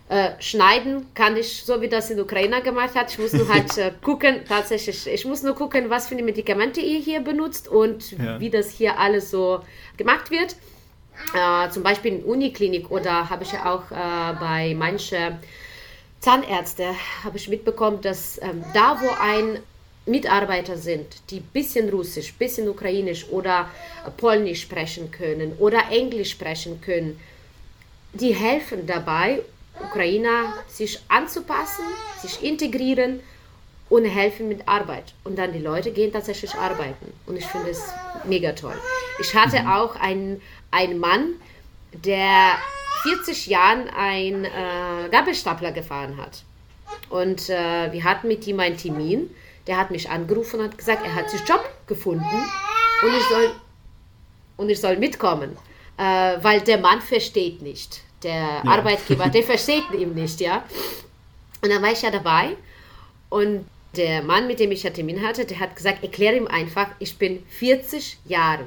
äh, 0.10 0.32
schneiden 0.40 1.08
kann 1.14 1.36
ich, 1.36 1.64
so 1.64 1.82
wie 1.82 1.90
das 1.90 2.10
in 2.10 2.20
Ukraine 2.20 2.62
gemacht 2.62 2.96
hat. 2.96 3.12
Ich 3.12 3.20
muss 3.20 3.34
nur 3.34 3.50
halt 3.50 3.78
äh, 3.78 3.92
gucken, 4.02 4.42
tatsächlich, 4.48 5.06
ich 5.08 5.26
muss 5.26 5.44
nur 5.44 5.54
gucken, 5.54 5.90
was 5.90 6.08
für 6.08 6.16
Medikamente 6.16 6.80
ihr 6.80 7.00
hier 7.00 7.20
benutzt 7.22 7.68
und 7.68 8.12
ja. 8.12 8.40
wie 8.40 8.50
das 8.50 8.70
hier 8.70 8.98
alles 9.00 9.32
so 9.32 9.62
gemacht 9.98 10.32
wird. 10.32 10.56
Äh, 11.34 11.70
zum 11.72 11.84
Beispiel 11.84 12.14
in 12.14 12.24
Uniklinik 12.24 12.90
oder 12.92 13.30
habe 13.30 13.44
ich 13.44 13.52
ja 13.52 13.74
auch 13.74 13.92
äh, 13.92 14.36
bei 14.40 14.76
manchen 14.78 15.40
Zahnärzte 16.20 16.96
habe 17.24 17.38
ich 17.38 17.50
mitbekommen, 17.50 18.02
dass 18.02 18.42
ähm, 18.42 18.64
da, 18.74 19.00
wo 19.02 19.10
ein 19.20 19.60
Mitarbeiter 20.08 20.78
sind, 20.78 21.06
die 21.30 21.40
bisschen 21.40 21.90
Russisch, 21.90 22.34
bisschen 22.34 22.70
Ukrainisch 22.70 23.28
oder 23.30 23.70
Polnisch 24.18 24.62
sprechen 24.62 25.12
können 25.12 25.54
oder 25.60 25.92
Englisch 25.92 26.32
sprechen 26.32 26.82
können, 26.82 27.20
die 28.14 28.34
helfen 28.34 28.88
dabei, 28.88 29.42
Ukrainer 29.80 30.54
sich 30.68 31.00
anzupassen, 31.08 31.86
sich 32.22 32.42
integrieren 32.42 33.20
und 33.90 34.06
helfen 34.06 34.48
mit 34.48 34.68
Arbeit. 34.68 35.14
Und 35.24 35.38
dann 35.38 35.54
die 35.54 35.60
Leute 35.60 35.92
gehen 35.92 36.12
tatsächlich 36.12 36.54
arbeiten. 36.56 37.14
Und 37.26 37.38
ich 37.38 37.46
finde 37.46 37.70
es 37.70 37.84
mega 38.26 38.54
toll. 38.54 38.76
Ich 39.20 39.36
hatte 39.36 39.62
mhm. 39.62 39.68
auch 39.68 39.96
einen, 39.96 40.42
einen 40.72 41.00
Mann, 41.00 41.34
der 41.94 42.56
40 43.04 43.48
Jahre 43.48 43.86
ein 43.96 44.46
äh, 44.46 45.10
Gabelstapler 45.12 45.72
gefahren 45.72 46.18
hat. 46.18 46.44
Und 47.10 47.50
äh, 47.50 47.92
wir 47.92 48.04
hatten 48.04 48.28
mit 48.28 48.46
ihm 48.48 48.60
einen 48.60 48.78
Termin 48.78 49.30
der 49.68 49.78
hat 49.78 49.92
mich 49.92 50.10
angerufen 50.10 50.60
und 50.60 50.68
hat 50.68 50.78
gesagt, 50.78 51.06
er 51.06 51.14
hat 51.14 51.30
sich 51.30 51.42
Job 51.42 51.64
gefunden 51.88 52.24
und 53.04 53.14
ich 53.16 53.24
soll, 53.24 53.52
und 54.58 54.70
ich 54.70 54.80
soll 54.80 54.98
mitkommen, 54.98 55.58
äh, 55.98 56.38
weil 56.42 56.62
der 56.62 56.78
Mann 56.80 57.02
versteht 57.02 57.62
nicht. 57.62 58.02
Der 58.24 58.34
ja. 58.34 58.64
Arbeitgeber, 58.66 59.30
der 59.30 59.44
versteht 59.52 59.84
ihn 59.92 60.14
nicht, 60.16 60.40
ja. 60.40 60.64
Und 61.62 61.70
dann 61.70 61.82
war 61.82 61.92
ich 61.92 62.02
ja 62.02 62.12
dabei 62.12 62.56
und 63.30 63.66
der 63.96 64.22
Mann, 64.22 64.48
mit 64.48 64.60
dem 64.60 64.72
ich 64.72 64.84
ja 64.84 64.90
Termin 64.90 65.26
hatte, 65.26 65.46
der 65.46 65.60
hat 65.60 65.76
gesagt, 65.76 66.04
erkläre 66.04 66.38
ihm 66.38 66.48
einfach, 66.48 66.88
ich 67.00 67.18
bin 67.18 67.44
40 67.48 68.20
Jahre, 68.26 68.66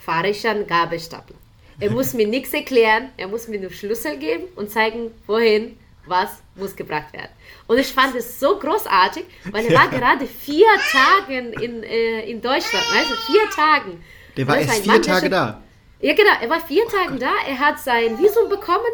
fahre 0.00 0.28
ich 0.28 0.46
an 0.46 0.66
Gabelstapel. 0.66 1.34
Er 1.80 1.90
muss 1.90 2.14
mir 2.14 2.26
nichts 2.26 2.52
erklären, 2.52 3.10
er 3.16 3.26
muss 3.26 3.48
mir 3.48 3.58
nur 3.58 3.70
Schlüssel 3.70 4.16
geben 4.18 4.44
und 4.54 4.70
zeigen, 4.70 5.10
wohin 5.26 5.76
was 6.06 6.30
muss 6.54 6.76
gebracht 6.76 7.12
werden. 7.12 7.30
Und 7.66 7.78
ich 7.78 7.88
fand 7.88 8.14
es 8.14 8.38
so 8.38 8.58
großartig, 8.58 9.24
weil 9.50 9.66
er 9.66 9.72
ja. 9.72 9.80
war 9.80 9.88
gerade 9.88 10.26
vier 10.26 10.66
Tage 10.90 11.38
in, 11.38 11.82
äh, 11.82 12.20
in 12.30 12.40
Deutschland, 12.40 12.84
also 12.94 13.14
vier 13.26 13.50
Tagen. 13.50 14.04
Der 14.36 14.46
war 14.46 14.58
erst 14.58 14.82
vier 14.82 14.92
Mann, 14.92 15.02
Tage 15.02 15.30
da. 15.30 15.62
Ja, 16.00 16.14
genau, 16.14 16.32
er 16.40 16.50
war 16.50 16.60
vier 16.60 16.84
oh 16.86 16.90
Tage 16.90 17.18
da, 17.18 17.32
er 17.48 17.58
hat 17.58 17.78
sein 17.78 18.18
Visum 18.18 18.48
bekommen, 18.48 18.92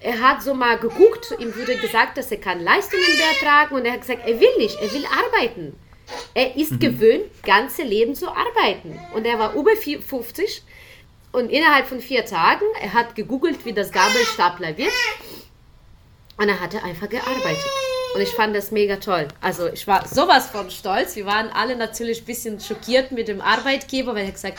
er 0.00 0.20
hat 0.20 0.42
so 0.42 0.54
mal 0.54 0.78
geguckt, 0.78 1.34
ihm 1.38 1.54
wurde 1.56 1.76
gesagt, 1.76 2.18
dass 2.18 2.30
er 2.30 2.38
kann 2.38 2.60
Leistungen 2.60 3.04
betragen 3.32 3.74
und 3.74 3.84
er 3.84 3.92
hat 3.92 4.02
gesagt, 4.02 4.26
er 4.26 4.38
will 4.38 4.56
nicht, 4.58 4.80
er 4.80 4.92
will 4.92 5.06
arbeiten. 5.06 5.78
Er 6.34 6.56
ist 6.56 6.72
mhm. 6.72 6.78
gewöhnt, 6.78 7.24
ganze 7.42 7.82
Leben 7.82 8.14
zu 8.14 8.28
arbeiten. 8.28 8.98
Und 9.14 9.26
er 9.26 9.38
war 9.38 9.54
über 9.54 9.72
50 9.76 10.62
und 11.32 11.50
innerhalb 11.50 11.86
von 11.86 12.00
vier 12.00 12.24
Tagen, 12.24 12.64
er 12.80 12.94
hat 12.94 13.14
gegoogelt, 13.14 13.64
wie 13.64 13.72
das 13.72 13.90
Gabelstapler 13.90 14.76
wird. 14.76 14.92
Und 16.38 16.48
er 16.48 16.60
hatte 16.60 16.82
einfach 16.82 17.08
gearbeitet. 17.08 17.66
Und 18.14 18.22
ich 18.22 18.30
fand 18.30 18.56
das 18.56 18.70
mega 18.70 18.96
toll. 18.96 19.28
Also 19.40 19.66
ich 19.66 19.86
war 19.86 20.06
sowas 20.08 20.46
von 20.46 20.70
stolz. 20.70 21.14
Wir 21.14 21.26
waren 21.26 21.50
alle 21.50 21.76
natürlich 21.76 22.22
ein 22.22 22.24
bisschen 22.24 22.58
schockiert 22.60 23.12
mit 23.12 23.28
dem 23.28 23.40
Arbeitgeber, 23.40 24.14
weil 24.14 24.24
er 24.24 24.32
gesagt 24.32 24.58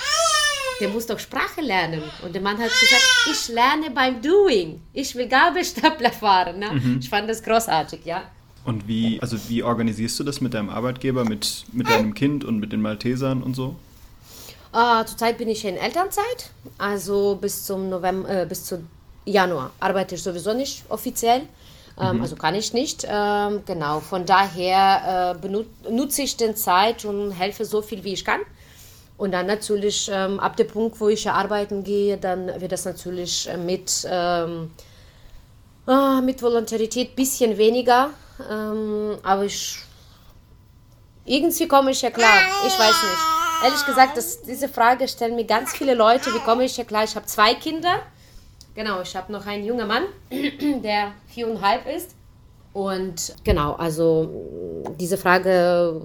der 0.79 0.89
muss 0.89 1.05
doch 1.05 1.19
Sprache 1.19 1.61
lernen. 1.61 2.01
Und 2.23 2.33
der 2.33 2.41
Mann 2.41 2.57
hat 2.57 2.69
gesagt, 2.69 3.03
ich 3.31 3.49
lerne 3.49 3.91
beim 3.91 4.21
Doing. 4.21 4.81
Ich 4.93 5.13
will 5.15 5.27
Gabelstapler 5.27 6.11
fahren. 6.11 6.59
Ne? 6.59 6.71
Mhm. 6.71 6.99
Ich 7.01 7.09
fand 7.09 7.29
das 7.29 7.43
großartig, 7.43 8.05
ja. 8.05 8.23
Und 8.65 8.87
wie, 8.87 9.21
also 9.21 9.37
wie 9.47 9.63
organisierst 9.63 10.19
du 10.19 10.23
das 10.23 10.41
mit 10.41 10.53
deinem 10.53 10.69
Arbeitgeber, 10.69 11.25
mit, 11.25 11.65
mit 11.71 11.89
deinem 11.89 12.13
Kind 12.13 12.43
und 12.43 12.59
mit 12.59 12.71
den 12.71 12.81
Maltesern 12.81 13.41
und 13.41 13.55
so? 13.55 13.75
Uh, 14.73 15.03
zurzeit 15.03 15.37
bin 15.37 15.49
ich 15.49 15.65
in 15.65 15.75
Elternzeit, 15.75 16.51
also 16.77 17.35
bis 17.41 17.65
zum 17.65 17.89
November, 17.89 18.43
äh, 18.43 18.45
bis 18.45 18.65
zu 18.65 18.83
Januar 19.25 19.71
arbeite 19.79 20.13
ich 20.13 20.21
sowieso 20.21 20.53
nicht 20.53 20.83
offiziell. 20.89 21.41
Ähm, 21.99 22.17
mhm. 22.17 22.21
Also 22.21 22.35
kann 22.35 22.55
ich 22.55 22.73
nicht. 22.73 23.05
Ähm, 23.07 23.63
genau, 23.65 23.99
von 23.99 24.25
daher 24.25 25.37
äh, 25.43 25.91
nutze 25.91 26.21
ich 26.21 26.37
den 26.37 26.55
Zeit 26.55 27.05
und 27.05 27.31
helfe 27.31 27.65
so 27.65 27.81
viel 27.81 28.03
wie 28.03 28.13
ich 28.13 28.23
kann. 28.23 28.41
Und 29.17 29.33
dann 29.33 29.47
natürlich 29.47 30.09
ähm, 30.13 30.39
ab 30.39 30.55
dem 30.55 30.67
Punkt, 30.67 30.99
wo 31.01 31.09
ich 31.09 31.29
arbeiten 31.29 31.83
gehe, 31.83 32.17
dann 32.17 32.61
wird 32.61 32.71
das 32.71 32.85
natürlich 32.85 33.49
mit, 33.65 34.07
ähm, 34.09 34.71
äh, 35.87 36.21
mit 36.21 36.41
Volontarität 36.41 37.09
ein 37.11 37.15
bisschen 37.15 37.57
weniger. 37.57 38.11
Aber 39.23 39.43
ich, 39.43 39.79
irgendwie 41.25 41.67
komme 41.67 41.91
ich 41.91 42.01
ja 42.01 42.09
klar. 42.09 42.39
Ich 42.65 42.79
weiß 42.79 42.87
nicht. 42.87 43.65
Ehrlich 43.65 43.85
gesagt, 43.85 44.15
das, 44.15 44.41
diese 44.43 44.69
Frage 44.69 45.09
stellen 45.09 45.35
mir 45.35 45.43
ganz 45.43 45.73
viele 45.73 45.93
Leute. 45.93 46.33
Wie 46.33 46.39
komme 46.39 46.63
ich 46.63 46.77
ja 46.77 46.85
klar? 46.85 47.03
Ich 47.03 47.17
habe 47.17 47.25
zwei 47.25 47.53
Kinder. 47.55 47.99
Genau, 48.79 49.01
ich 49.01 49.13
habe 49.13 49.29
noch 49.29 49.45
einen 49.45 49.65
jungen 49.65 49.89
Mann, 49.89 50.03
der 50.31 51.11
viereinhalb 51.27 51.85
ist. 51.85 52.15
Und 52.71 53.35
genau, 53.43 53.73
also 53.73 54.85
diese 54.97 55.17
Frage 55.17 55.99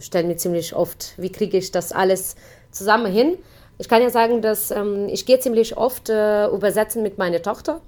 stellen 0.00 0.26
mir 0.26 0.36
ziemlich 0.36 0.74
oft, 0.74 1.14
wie 1.16 1.30
kriege 1.30 1.56
ich 1.56 1.70
das 1.70 1.92
alles 1.92 2.34
zusammen 2.72 3.12
hin? 3.12 3.38
Ich 3.78 3.88
kann 3.88 4.02
ja 4.02 4.10
sagen, 4.10 4.42
dass 4.42 4.72
ähm, 4.72 5.08
ich 5.08 5.26
gehe 5.26 5.38
ziemlich 5.38 5.76
oft 5.76 6.08
äh, 6.08 6.48
übersetzen 6.48 7.04
mit 7.04 7.18
meiner 7.18 7.40
Tochter. 7.40 7.80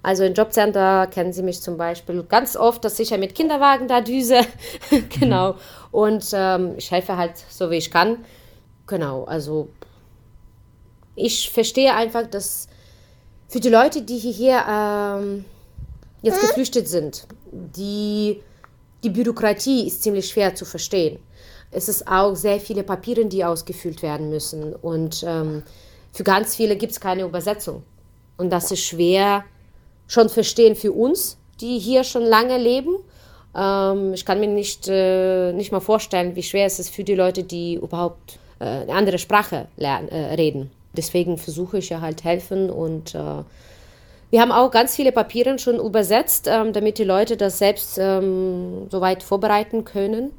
Also 0.00 0.22
im 0.22 0.34
Jobcenter 0.34 1.08
kennen 1.08 1.32
Sie 1.32 1.42
mich 1.42 1.60
zum 1.60 1.76
Beispiel 1.76 2.22
ganz 2.22 2.56
oft, 2.56 2.84
dass 2.84 3.00
ich 3.00 3.10
ja 3.10 3.16
mit 3.16 3.34
Kinderwagen 3.34 3.88
da 3.88 4.00
düse. 4.00 4.42
genau. 5.20 5.56
Und 5.90 6.24
ähm, 6.34 6.74
ich 6.76 6.88
helfe 6.92 7.16
halt 7.16 7.32
so, 7.48 7.68
wie 7.72 7.78
ich 7.78 7.90
kann. 7.90 8.24
Genau. 8.86 9.24
Also 9.24 9.70
ich 11.16 11.50
verstehe 11.50 11.96
einfach, 11.96 12.28
dass 12.28 12.68
für 13.50 13.60
die 13.60 13.68
Leute, 13.68 14.02
die 14.02 14.16
hier 14.16 14.64
ähm, 14.66 15.44
jetzt 16.22 16.40
geflüchtet 16.40 16.88
sind, 16.88 17.26
die, 17.52 18.40
die 19.02 19.10
Bürokratie 19.10 19.86
ist 19.86 20.02
ziemlich 20.02 20.28
schwer 20.28 20.54
zu 20.54 20.64
verstehen 20.64 21.18
es 21.70 21.88
ist 21.88 22.06
auch 22.08 22.34
sehr 22.34 22.60
viele 22.60 22.82
Papiere, 22.82 23.24
die 23.26 23.44
ausgefüllt 23.44 24.02
werden 24.02 24.30
müssen. 24.30 24.74
Und 24.74 25.24
ähm, 25.26 25.62
für 26.12 26.24
ganz 26.24 26.56
viele 26.56 26.76
gibt 26.76 26.92
es 26.92 27.00
keine 27.00 27.22
Übersetzung. 27.22 27.82
Und 28.36 28.50
das 28.50 28.70
ist 28.70 28.84
schwer 28.84 29.44
schon 30.08 30.28
verstehen 30.28 30.74
für 30.74 30.92
uns, 30.92 31.38
die 31.60 31.78
hier 31.78 32.02
schon 32.02 32.22
lange 32.22 32.58
leben. 32.58 32.96
Ähm, 33.56 34.12
ich 34.14 34.24
kann 34.24 34.40
mir 34.40 34.48
nicht, 34.48 34.88
äh, 34.88 35.52
nicht 35.52 35.70
mal 35.70 35.80
vorstellen, 35.80 36.34
wie 36.34 36.42
schwer 36.42 36.66
es 36.66 36.80
ist 36.80 36.90
für 36.90 37.04
die 37.04 37.14
Leute, 37.14 37.44
die 37.44 37.74
überhaupt 37.74 38.38
äh, 38.58 38.64
eine 38.64 38.92
andere 38.92 39.18
Sprache 39.18 39.68
lernen, 39.76 40.08
äh, 40.08 40.34
reden. 40.34 40.72
Deswegen 40.96 41.38
versuche 41.38 41.78
ich 41.78 41.90
ja 41.90 42.00
halt 42.00 42.24
helfen 42.24 42.70
und 42.70 43.14
äh, 43.14 43.42
wir 44.30 44.40
haben 44.40 44.52
auch 44.52 44.70
ganz 44.70 44.94
viele 44.94 45.10
Papiere 45.10 45.58
schon 45.58 45.76
übersetzt, 45.76 46.48
ähm, 46.48 46.72
damit 46.72 46.98
die 46.98 47.04
Leute 47.04 47.36
das 47.36 47.58
selbst 47.58 47.98
ähm, 48.00 48.86
soweit 48.88 49.22
vorbereiten 49.22 49.84
können. 49.84 50.30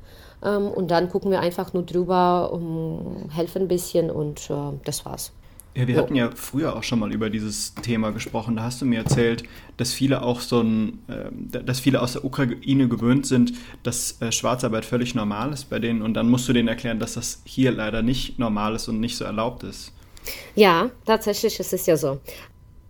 Ähm, 0.43 0.67
und 0.67 0.91
dann 0.91 1.09
gucken 1.09 1.29
wir 1.31 1.41
einfach 1.41 1.73
nur 1.73 1.83
drüber, 1.83 2.51
um, 2.53 3.29
helfen 3.31 3.63
ein 3.63 3.67
bisschen 3.67 4.09
und 4.09 4.49
äh, 4.49 4.53
das 4.85 5.05
war's. 5.05 5.33
Ja, 5.73 5.87
wir 5.87 5.95
hatten 5.95 6.15
ja 6.15 6.29
früher 6.35 6.75
auch 6.75 6.83
schon 6.83 6.99
mal 6.99 7.13
über 7.13 7.29
dieses 7.29 7.75
Thema 7.75 8.11
gesprochen. 8.11 8.57
Da 8.57 8.63
hast 8.63 8.81
du 8.81 8.85
mir 8.85 8.99
erzählt, 8.99 9.43
dass 9.77 9.93
viele 9.93 10.21
auch 10.21 10.41
so 10.41 10.59
ein, 10.61 10.99
äh, 11.07 11.63
dass 11.63 11.79
viele 11.79 12.01
aus 12.01 12.13
der 12.13 12.25
Ukraine 12.25 12.89
gewöhnt 12.89 13.25
sind, 13.25 13.53
dass 13.83 14.21
äh, 14.21 14.33
Schwarzarbeit 14.33 14.83
völlig 14.83 15.15
normal 15.15 15.53
ist 15.53 15.69
bei 15.69 15.79
denen. 15.79 16.01
Und 16.01 16.13
dann 16.15 16.29
musst 16.29 16.47
du 16.49 16.53
denen 16.53 16.67
erklären, 16.67 16.99
dass 16.99 17.13
das 17.13 17.41
hier 17.45 17.71
leider 17.71 18.01
nicht 18.01 18.37
normal 18.37 18.75
ist 18.75 18.89
und 18.89 18.99
nicht 18.99 19.15
so 19.15 19.23
erlaubt 19.23 19.63
ist. 19.63 19.93
Ja, 20.55 20.91
tatsächlich 21.05 21.59
ist 21.59 21.73
es 21.73 21.85
ja 21.85 21.97
so. 21.97 22.19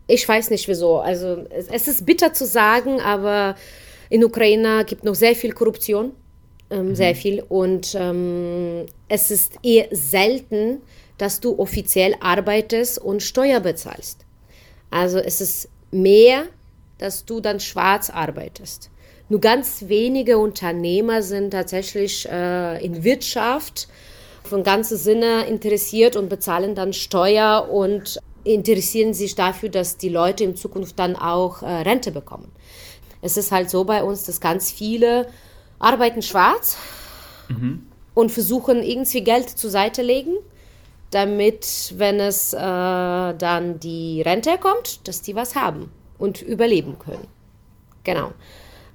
Ich 0.07 0.27
weiß 0.27 0.49
nicht 0.49 0.67
wieso. 0.67 0.99
Also 0.99 1.45
es, 1.49 1.67
es 1.67 1.87
ist 1.87 2.05
bitter 2.05 2.33
zu 2.33 2.45
sagen, 2.45 2.99
aber 2.99 3.55
in 4.09 4.23
Ukraine 4.23 4.83
gibt 4.85 5.03
noch 5.03 5.15
sehr 5.15 5.35
viel 5.35 5.53
Korruption 5.53 6.11
ähm, 6.71 6.89
mhm. 6.89 6.95
sehr 6.95 7.15
viel. 7.15 7.43
Und 7.47 7.95
ähm, 7.99 8.85
es 9.09 9.29
ist 9.29 9.59
eher 9.61 9.87
selten, 9.91 10.81
dass 11.17 11.39
du 11.39 11.59
offiziell 11.59 12.15
arbeitest 12.19 12.97
und 12.97 13.21
Steuer 13.21 13.59
bezahlst. 13.59 14.25
Also 14.89 15.19
es 15.19 15.41
ist 15.41 15.69
mehr, 15.91 16.45
dass 16.97 17.25
du 17.25 17.41
dann 17.41 17.59
schwarz 17.59 18.09
arbeitest. 18.09 18.89
Nur 19.29 19.39
ganz 19.39 19.85
wenige 19.87 20.37
Unternehmer 20.37 21.21
sind 21.21 21.51
tatsächlich 21.51 22.27
äh, 22.29 22.83
in 22.83 23.03
Wirtschaft 23.03 23.87
von 24.43 24.63
ganzem 24.63 24.97
Sinne 24.97 25.45
interessiert 25.45 26.15
und 26.15 26.29
bezahlen 26.29 26.75
dann 26.75 26.93
Steuer 26.93 27.69
und 27.69 28.19
interessieren 28.43 29.13
sich 29.13 29.35
dafür, 29.35 29.69
dass 29.69 29.97
die 29.97 30.09
Leute 30.09 30.43
in 30.43 30.55
Zukunft 30.55 30.97
dann 30.99 31.15
auch 31.15 31.61
äh, 31.61 31.67
Rente 31.67 32.11
bekommen. 32.11 32.51
Es 33.21 33.37
ist 33.37 33.51
halt 33.51 33.69
so 33.69 33.83
bei 33.83 34.03
uns, 34.03 34.23
dass 34.23 34.41
ganz 34.41 34.71
viele 34.71 35.27
arbeiten 35.79 36.21
schwarz 36.21 36.77
mhm. 37.49 37.85
und 38.13 38.31
versuchen 38.31 38.81
irgendwie 38.81 39.23
Geld 39.23 39.49
zur 39.49 39.69
Seite 39.69 40.01
legen, 40.01 40.37
damit, 41.11 41.93
wenn 41.97 42.19
es 42.19 42.53
äh, 42.53 42.57
dann 42.57 43.79
die 43.79 44.21
Rente 44.21 44.57
kommt, 44.57 45.07
dass 45.07 45.21
die 45.21 45.35
was 45.35 45.55
haben 45.55 45.91
und 46.17 46.41
überleben 46.41 46.97
können. 46.97 47.27
Genau. 48.03 48.31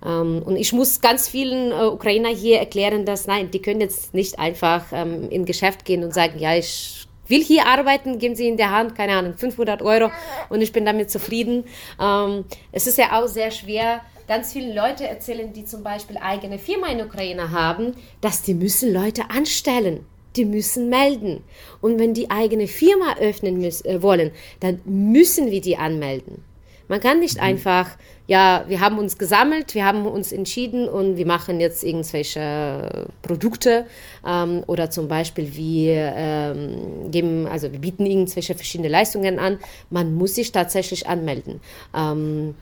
Ähm, 0.04 0.42
und 0.44 0.56
ich 0.56 0.72
muss 0.72 1.00
ganz 1.00 1.28
vielen 1.28 1.72
äh, 1.72 1.86
Ukrainer 1.86 2.28
hier 2.28 2.58
erklären, 2.58 3.04
dass 3.04 3.26
nein, 3.26 3.50
die 3.50 3.62
können 3.62 3.80
jetzt 3.80 4.14
nicht 4.14 4.38
einfach 4.38 4.86
ähm, 4.92 5.28
in 5.30 5.44
Geschäft 5.44 5.84
gehen 5.84 6.04
und 6.04 6.12
sagen, 6.12 6.38
ja, 6.38 6.56
ich 6.56 7.06
will 7.28 7.42
hier 7.42 7.66
arbeiten, 7.66 8.18
geben 8.18 8.36
Sie 8.36 8.48
in 8.48 8.56
der 8.56 8.70
Hand, 8.70 8.94
keine 8.94 9.14
Ahnung, 9.14 9.34
500 9.36 9.82
Euro 9.82 10.10
und 10.48 10.60
ich 10.60 10.72
bin 10.72 10.84
damit 10.84 11.10
zufrieden. 11.10 11.64
Ähm, 12.00 12.44
es 12.72 12.86
ist 12.86 12.98
ja 12.98 13.20
auch 13.20 13.26
sehr 13.26 13.50
schwer, 13.50 14.02
ganz 14.28 14.52
viele 14.52 14.74
Leute 14.74 15.06
erzählen, 15.06 15.52
die 15.52 15.64
zum 15.64 15.82
Beispiel 15.82 16.18
eigene 16.18 16.58
Firma 16.58 16.88
in 16.88 17.00
Ukraine 17.00 17.50
haben, 17.50 17.94
dass 18.20 18.42
die 18.42 18.54
müssen 18.54 18.92
Leute 18.92 19.30
anstellen. 19.30 20.04
Die 20.36 20.44
müssen 20.44 20.90
melden. 20.90 21.44
Und 21.80 21.98
wenn 21.98 22.12
die 22.12 22.30
eigene 22.30 22.66
Firma 22.66 23.16
öffnen 23.18 23.58
müssen, 23.58 23.86
äh, 23.86 24.02
wollen, 24.02 24.32
dann 24.60 24.82
müssen 24.84 25.50
wir 25.50 25.62
die 25.62 25.78
anmelden. 25.78 26.44
Man 26.88 27.00
kann 27.00 27.20
nicht 27.20 27.36
mhm. 27.36 27.42
einfach, 27.42 27.90
ja, 28.26 28.64
wir 28.68 28.80
haben 28.80 28.98
uns 28.98 29.18
gesammelt, 29.18 29.74
wir 29.74 29.84
haben 29.84 30.06
uns 30.06 30.32
entschieden 30.32 30.88
und 30.88 31.16
wir 31.16 31.26
machen 31.26 31.60
jetzt 31.60 31.82
irgendwelche 31.82 33.08
Produkte 33.22 33.86
ähm, 34.26 34.62
oder 34.66 34.90
zum 34.90 35.08
Beispiel 35.08 35.54
wir 35.54 36.12
ähm, 36.16 37.10
geben, 37.10 37.46
also 37.46 37.72
wir 37.72 37.80
bieten 37.80 38.06
irgendwelche 38.06 38.54
verschiedene 38.54 38.88
Leistungen 38.88 39.38
an. 39.38 39.58
Man 39.90 40.14
muss 40.14 40.34
sich 40.36 40.52
tatsächlich 40.52 41.06
anmelden. 41.06 41.60
Ähm, 41.94 42.54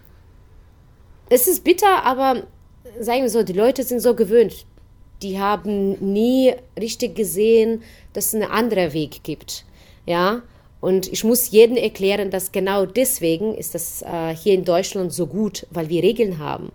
es 1.28 1.48
ist 1.48 1.64
bitter, 1.64 2.04
aber 2.04 2.44
sagen 3.00 3.22
wir 3.22 3.30
so, 3.30 3.42
die 3.42 3.52
Leute 3.52 3.82
sind 3.82 4.00
so 4.00 4.14
gewöhnt. 4.14 4.66
Die 5.22 5.38
haben 5.38 5.92
nie 6.12 6.54
richtig 6.78 7.14
gesehen, 7.14 7.82
dass 8.12 8.28
es 8.28 8.34
einen 8.34 8.50
anderen 8.50 8.92
Weg 8.92 9.22
gibt. 9.22 9.64
Ja, 10.06 10.42
und 10.84 11.10
ich 11.10 11.24
muss 11.24 11.50
jedem 11.50 11.78
erklären, 11.78 12.30
dass 12.30 12.52
genau 12.52 12.84
deswegen 12.84 13.54
ist 13.54 13.74
das 13.74 14.02
äh, 14.02 14.36
hier 14.36 14.52
in 14.52 14.66
Deutschland 14.66 15.14
so 15.14 15.26
gut, 15.26 15.66
weil 15.70 15.88
wir 15.88 16.02
Regeln 16.02 16.38
haben. 16.38 16.72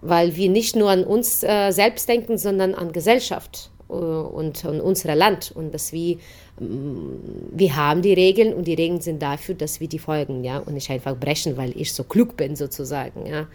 Weil 0.00 0.34
wir 0.34 0.48
nicht 0.48 0.76
nur 0.76 0.88
an 0.88 1.04
uns 1.04 1.42
äh, 1.42 1.72
selbst 1.72 2.08
denken, 2.08 2.38
sondern 2.38 2.74
an 2.74 2.90
Gesellschaft 2.90 3.70
äh, 3.90 3.92
und 3.92 4.64
an 4.64 4.80
unser 4.80 5.14
Land. 5.14 5.52
Und 5.54 5.74
dass 5.74 5.92
wir, 5.92 6.16
ähm, 6.58 7.20
wir 7.50 7.76
haben 7.76 8.00
die 8.00 8.14
Regeln 8.14 8.54
und 8.54 8.66
die 8.66 8.72
Regeln 8.72 9.02
sind 9.02 9.20
dafür, 9.20 9.56
dass 9.56 9.78
wir 9.78 9.88
die 9.88 9.98
folgen, 9.98 10.42
ja, 10.42 10.60
und 10.60 10.72
nicht 10.72 10.88
einfach 10.88 11.14
brechen, 11.14 11.58
weil 11.58 11.78
ich 11.78 11.92
so 11.92 12.04
klug 12.04 12.38
bin, 12.38 12.56
sozusagen, 12.56 13.26
ja. 13.26 13.46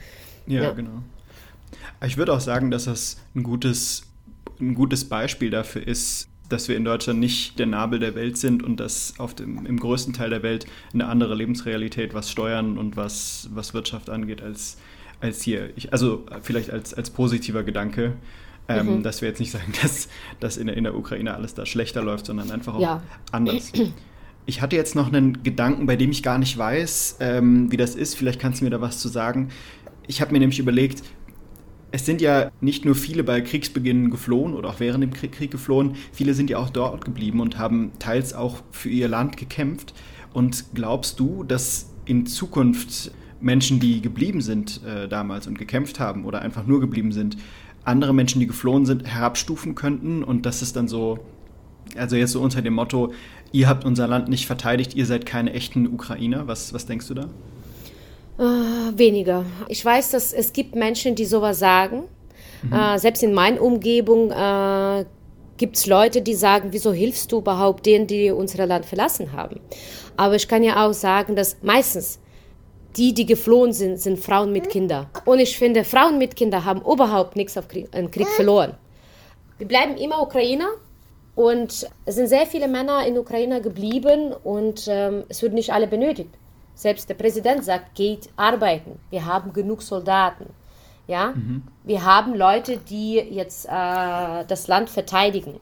Ja, 0.45 0.61
ja. 0.61 0.71
genau. 0.73 1.01
Ich 2.05 2.15
würde 2.15 2.31
auch 2.31 2.41
sagen, 2.41 2.69
dass 2.69 2.85
das 2.85 3.17
ein 3.35 3.41
gutes, 3.41 4.03
ein 4.59 4.75
gutes 4.75 5.09
Beispiel 5.09 5.49
dafür 5.49 5.87
ist, 5.87 6.27
dass 6.49 6.67
wir 6.67 6.77
in 6.77 6.85
Deutschland 6.85 7.19
nicht 7.19 7.59
der 7.59 7.65
Nabel 7.65 7.99
der 7.99 8.15
Welt 8.15 8.37
sind 8.37 8.63
und 8.63 8.79
dass 8.79 9.13
auf 9.17 9.33
dem, 9.33 9.65
im 9.65 9.79
größten 9.79 10.13
Teil 10.13 10.29
der 10.29 10.43
Welt 10.43 10.65
eine 10.93 11.07
andere 11.07 11.35
Lebensrealität, 11.35 12.13
was 12.13 12.31
Steuern 12.31 12.77
und 12.77 12.95
was, 12.95 13.49
was 13.53 13.73
Wirtschaft 13.73 14.09
angeht, 14.09 14.41
als, 14.41 14.77
als 15.19 15.41
hier. 15.41 15.71
Ich, 15.75 15.91
also 15.91 16.25
vielleicht 16.41 16.71
als, 16.71 16.93
als 16.93 17.09
positiver 17.09 17.63
Gedanke. 17.63 18.13
Ähm, 18.69 18.97
mhm. 18.97 19.03
Dass 19.03 19.21
wir 19.21 19.29
jetzt 19.29 19.39
nicht 19.39 19.51
sagen, 19.51 19.71
dass, 19.81 20.09
dass 20.41 20.57
in, 20.57 20.67
der, 20.67 20.75
in 20.75 20.83
der 20.83 20.95
Ukraine 20.95 21.33
alles 21.33 21.53
da 21.53 21.65
schlechter 21.65 22.01
läuft, 22.01 22.25
sondern 22.25 22.51
einfach 22.51 22.75
auch 22.75 22.81
ja. 22.81 23.01
anders. 23.31 23.71
Ich 24.49 24.61
hatte 24.61 24.77
jetzt 24.77 24.95
noch 24.95 25.07
einen 25.07 25.43
Gedanken, 25.43 25.87
bei 25.87 25.97
dem 25.97 26.09
ich 26.09 26.23
gar 26.23 26.37
nicht 26.37 26.57
weiß, 26.57 27.17
ähm, 27.19 27.69
wie 27.69 27.75
das 27.75 27.95
ist. 27.95 28.15
Vielleicht 28.15 28.39
kannst 28.39 28.61
du 28.61 28.63
mir 28.63 28.69
da 28.69 28.79
was 28.79 28.97
zu 28.97 29.09
sagen. 29.09 29.49
Ich 30.07 30.21
habe 30.21 30.31
mir 30.31 30.39
nämlich 30.39 30.57
überlegt, 30.57 31.03
es 31.91 32.05
sind 32.05 32.21
ja 32.21 32.51
nicht 32.59 32.85
nur 32.85 32.95
viele 32.95 33.23
bei 33.23 33.41
Kriegsbeginn 33.41 34.09
geflohen 34.09 34.53
oder 34.53 34.69
auch 34.69 34.79
während 34.79 35.03
dem 35.03 35.13
Krieg, 35.13 35.51
geflohen, 35.51 35.95
viele 36.11 36.33
sind 36.33 36.49
ja 36.49 36.57
auch 36.57 36.69
dort 36.69 37.05
geblieben 37.05 37.39
und 37.39 37.57
haben 37.57 37.91
teils 37.99 38.33
auch 38.33 38.61
für 38.71 38.89
ihr 38.89 39.07
Land 39.07 39.37
gekämpft. 39.37 39.93
Und 40.33 40.65
glaubst 40.73 41.19
du, 41.19 41.43
dass 41.43 41.89
in 42.05 42.25
Zukunft 42.25 43.11
Menschen, 43.39 43.79
die 43.79 44.01
geblieben 44.01 44.41
sind 44.41 44.81
äh, 44.83 45.07
damals 45.07 45.47
und 45.47 45.57
gekämpft 45.57 45.99
haben 45.99 46.25
oder 46.25 46.41
einfach 46.41 46.65
nur 46.65 46.79
geblieben 46.81 47.11
sind, 47.11 47.37
andere 47.83 48.13
Menschen, 48.13 48.39
die 48.39 48.47
geflohen 48.47 48.85
sind, 48.85 49.07
herabstufen 49.07 49.73
könnten 49.73 50.23
und 50.23 50.45
dass 50.45 50.61
es 50.61 50.73
dann 50.73 50.89
so, 50.89 51.19
also 51.95 52.17
jetzt 52.17 52.31
so 52.31 52.41
unter 52.41 52.61
dem 52.61 52.73
Motto, 52.73 53.13
ihr 53.53 53.69
habt 53.69 53.85
unser 53.85 54.07
Land 54.07 54.27
nicht 54.27 54.45
verteidigt, 54.45 54.93
ihr 54.95 55.05
seid 55.05 55.25
keine 55.25 55.53
echten 55.53 55.87
Ukrainer. 55.87 56.47
Was, 56.47 56.73
was 56.73 56.85
denkst 56.85 57.07
du 57.07 57.13
da? 57.13 57.29
Äh, 58.37 58.97
weniger. 58.97 59.45
Ich 59.67 59.83
weiß, 59.83 60.11
dass 60.11 60.33
es 60.33 60.53
gibt 60.53 60.75
Menschen, 60.75 61.15
die 61.15 61.25
sowas 61.25 61.59
sagen. 61.59 62.03
Mhm. 62.63 62.73
Äh, 62.73 62.99
selbst 62.99 63.23
in 63.23 63.33
meiner 63.33 63.61
Umgebung 63.61 64.31
äh, 64.31 65.05
gibt 65.57 65.77
es 65.77 65.87
Leute, 65.87 66.21
die 66.21 66.35
sagen, 66.35 66.69
wieso 66.71 66.93
hilfst 66.93 67.31
du 67.31 67.39
überhaupt 67.39 67.85
denen, 67.85 68.05
die 68.05 68.29
unser 68.31 68.65
Land 68.67 68.85
verlassen 68.85 69.33
haben? 69.33 69.59
Aber 70.15 70.35
ich 70.35 70.47
kann 70.47 70.63
ja 70.63 70.85
auch 70.85 70.93
sagen, 70.93 71.35
dass 71.35 71.57
meistens 71.61 72.19
die, 72.95 73.13
die 73.13 73.25
geflohen 73.25 73.73
sind, 73.73 73.99
sind 73.99 74.19
Frauen 74.19 74.51
mit 74.51 74.69
Kindern. 74.69 75.07
Und 75.25 75.39
ich 75.39 75.57
finde, 75.57 75.83
Frauen 75.83 76.17
mit 76.17 76.35
Kindern 76.35 76.65
haben 76.65 76.81
überhaupt 76.81 77.35
nichts 77.35 77.57
auf 77.57 77.67
Krieg, 77.67 77.91
Krieg 78.11 78.27
verloren. 78.27 78.73
Wir 79.57 79.67
bleiben 79.67 79.97
immer 79.97 80.21
Ukrainer 80.21 80.67
und 81.35 81.87
es 82.05 82.15
sind 82.15 82.27
sehr 82.27 82.45
viele 82.45 82.67
Männer 82.67 83.05
in 83.05 83.17
Ukraine 83.17 83.61
geblieben 83.61 84.33
und 84.43 84.87
ähm, 84.87 85.23
es 85.29 85.41
wird 85.41 85.53
nicht 85.53 85.71
alle 85.71 85.87
benötigt. 85.87 86.29
Selbst 86.77 87.09
der 87.09 87.15
Präsident 87.15 87.65
sagt, 87.65 87.95
geht 87.95 88.29
arbeiten. 88.37 88.99
Wir 89.09 89.25
haben 89.25 89.51
genug 89.51 89.81
Soldaten. 89.81 90.45
Ja, 91.07 91.33
mhm. 91.35 91.63
wir 91.83 92.05
haben 92.05 92.35
Leute, 92.35 92.77
die 92.77 93.15
jetzt 93.15 93.65
äh, 93.65 94.45
das 94.47 94.67
Land 94.67 94.91
verteidigen. 94.91 95.59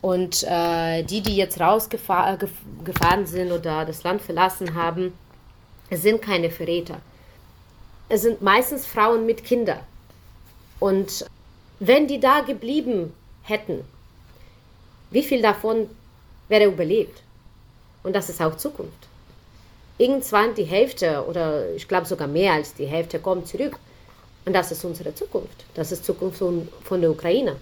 Und 0.00 0.44
äh, 0.44 1.02
die, 1.02 1.20
die 1.20 1.34
jetzt 1.34 1.60
rausgefahren 1.60 3.26
sind 3.26 3.50
oder 3.50 3.84
das 3.84 4.04
Land 4.04 4.22
verlassen 4.22 4.74
haben, 4.76 5.14
sind 5.90 6.22
keine 6.22 6.50
Verräter. 6.50 6.98
Es 8.08 8.22
sind 8.22 8.40
meistens 8.40 8.86
Frauen 8.86 9.26
mit 9.26 9.44
Kindern. 9.44 9.80
Und 10.78 11.26
wenn 11.80 12.06
die 12.06 12.20
da 12.20 12.42
geblieben 12.42 13.12
hätten, 13.42 13.84
wie 15.10 15.24
viel 15.24 15.42
davon 15.42 15.90
wäre 16.46 16.66
überlebt? 16.66 17.20
Und 18.04 18.14
das 18.14 18.28
ist 18.28 18.40
auch 18.40 18.56
Zukunft. 18.56 19.09
Irgendwann 20.00 20.54
die 20.54 20.64
Hälfte 20.64 21.26
oder 21.28 21.74
ich 21.74 21.86
glaube 21.86 22.06
sogar 22.06 22.26
mehr 22.26 22.54
als 22.54 22.72
die 22.72 22.86
Hälfte 22.86 23.18
kommt 23.18 23.46
zurück. 23.46 23.78
Und 24.46 24.54
das 24.54 24.72
ist 24.72 24.82
unsere 24.82 25.14
Zukunft. 25.14 25.66
Das 25.74 25.92
ist 25.92 26.06
Zukunft 26.06 26.38
von, 26.38 27.00
der 27.02 27.10
Ukraine. 27.10 27.56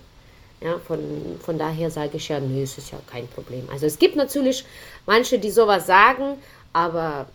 Ja, 0.61 0.79
von, 0.79 1.01
von 1.43 1.59
daher 1.59 1.91
sage 1.91 2.17
ich 2.17 2.29
ja, 2.29 2.39
nö, 2.39 2.63
es 2.63 2.79
ist 2.79 2.93
ja 2.93 2.99
kein 3.11 3.27
Problem. 3.27 3.65
Also 3.73 3.87
es 3.87 3.99
gibt 3.99 4.15
natürlich 4.15 4.65
manche, 5.05 5.41
die 5.41 5.51
sowas 5.51 5.87
sagen, 5.89 6.37
aber 6.73 7.27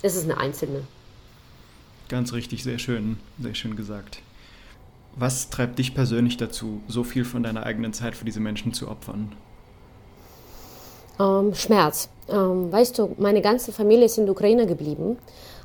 es 0.00 0.16
ist 0.16 0.24
eine 0.24 0.38
einzelne. 0.38 0.82
Ganz 2.08 2.32
richtig, 2.32 2.64
sehr 2.64 2.78
schön, 2.78 3.18
sehr 3.38 3.54
schön 3.54 3.76
gesagt. 3.76 4.22
Was 5.14 5.50
treibt 5.50 5.78
dich 5.78 5.94
persönlich 5.94 6.38
dazu, 6.38 6.80
so 6.88 7.04
viel 7.04 7.26
von 7.26 7.42
deiner 7.42 7.64
eigenen 7.66 7.92
Zeit 7.92 8.16
für 8.16 8.24
diese 8.24 8.40
Menschen 8.40 8.72
zu 8.72 8.88
opfern? 8.88 9.32
Ähm, 11.18 11.54
Schmerz. 11.54 12.08
Ähm, 12.28 12.70
weißt 12.70 12.98
du, 12.98 13.14
meine 13.18 13.40
ganze 13.40 13.72
Familie 13.72 14.06
ist 14.06 14.18
in 14.18 14.26
der 14.26 14.32
Ukraine 14.32 14.66
geblieben. 14.66 15.18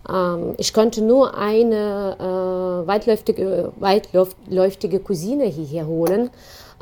Ähm, 0.10 0.56
ich 0.58 0.74
konnte 0.74 1.02
nur 1.02 1.38
eine 1.38 2.16
äh, 2.20 2.88
weitläufige, 2.88 3.72
weitläufige 3.78 5.00
Cousine 5.00 5.46
hierher 5.46 5.88
holen. 5.88 6.30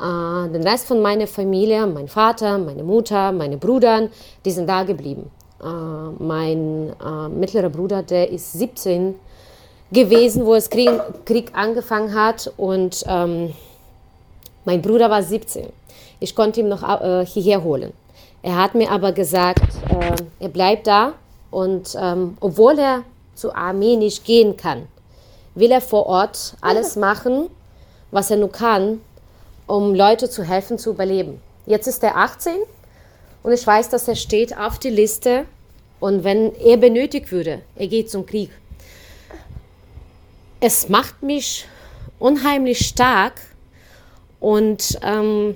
Äh, 0.00 0.48
den 0.50 0.66
Rest 0.66 0.86
von 0.86 1.00
meiner 1.02 1.26
Familie, 1.26 1.86
mein 1.86 2.08
Vater, 2.08 2.58
meine 2.58 2.82
Mutter, 2.82 3.32
meine 3.32 3.56
Brüder, 3.56 4.08
die 4.44 4.50
sind 4.50 4.68
da 4.68 4.82
geblieben. 4.82 5.30
Äh, 5.62 5.66
mein 6.18 6.92
äh, 7.04 7.28
mittlerer 7.28 7.70
Bruder, 7.70 8.02
der 8.02 8.30
ist 8.30 8.52
17 8.52 9.14
gewesen, 9.92 10.44
wo 10.44 10.54
es 10.54 10.68
Krieg, 10.68 10.90
Krieg 11.24 11.52
angefangen 11.54 12.14
hat 12.14 12.52
und 12.56 13.04
ähm, 13.06 13.54
mein 14.64 14.82
Bruder 14.82 15.08
war 15.10 15.22
17. 15.22 15.66
Ich 16.20 16.34
konnte 16.34 16.60
ihn 16.60 16.68
noch 16.68 16.82
äh, 16.82 17.24
hierher 17.24 17.62
holen. 17.62 17.92
Er 18.44 18.56
hat 18.56 18.74
mir 18.74 18.90
aber 18.90 19.12
gesagt, 19.12 19.62
äh, 19.88 20.16
er 20.38 20.48
bleibt 20.50 20.86
da 20.86 21.14
und 21.50 21.96
ähm, 21.98 22.36
obwohl 22.40 22.78
er 22.78 23.02
zur 23.34 23.56
Armee 23.56 23.96
nicht 23.96 24.22
gehen 24.26 24.58
kann, 24.58 24.86
will 25.54 25.70
er 25.70 25.80
vor 25.80 26.04
Ort 26.04 26.54
alles 26.60 26.94
machen, 26.94 27.48
was 28.10 28.30
er 28.30 28.36
nur 28.36 28.52
kann, 28.52 29.00
um 29.66 29.94
Leute 29.94 30.28
zu 30.28 30.44
helfen 30.44 30.76
zu 30.76 30.90
überleben. 30.90 31.40
Jetzt 31.64 31.86
ist 31.86 32.04
er 32.04 32.18
18 32.18 32.52
und 33.42 33.52
ich 33.52 33.66
weiß, 33.66 33.88
dass 33.88 34.08
er 34.08 34.14
steht 34.14 34.54
auf 34.54 34.78
die 34.78 34.90
Liste 34.90 35.46
und 35.98 36.22
wenn 36.22 36.54
er 36.56 36.76
benötigt 36.76 37.32
würde, 37.32 37.62
er 37.76 37.86
geht 37.86 38.10
zum 38.10 38.26
Krieg. 38.26 38.50
Es 40.60 40.90
macht 40.90 41.22
mich 41.22 41.66
unheimlich 42.18 42.86
stark 42.86 43.40
und 44.38 44.98
ähm, 45.02 45.54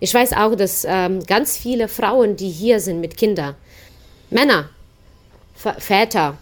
ich 0.00 0.12
weiß 0.12 0.32
auch, 0.34 0.54
dass 0.54 0.86
ähm, 0.88 1.24
ganz 1.24 1.56
viele 1.56 1.88
Frauen, 1.88 2.36
die 2.36 2.50
hier 2.50 2.80
sind 2.80 3.00
mit 3.00 3.16
Kindern, 3.16 3.54
Männer, 4.30 4.70
Väter, 5.54 6.36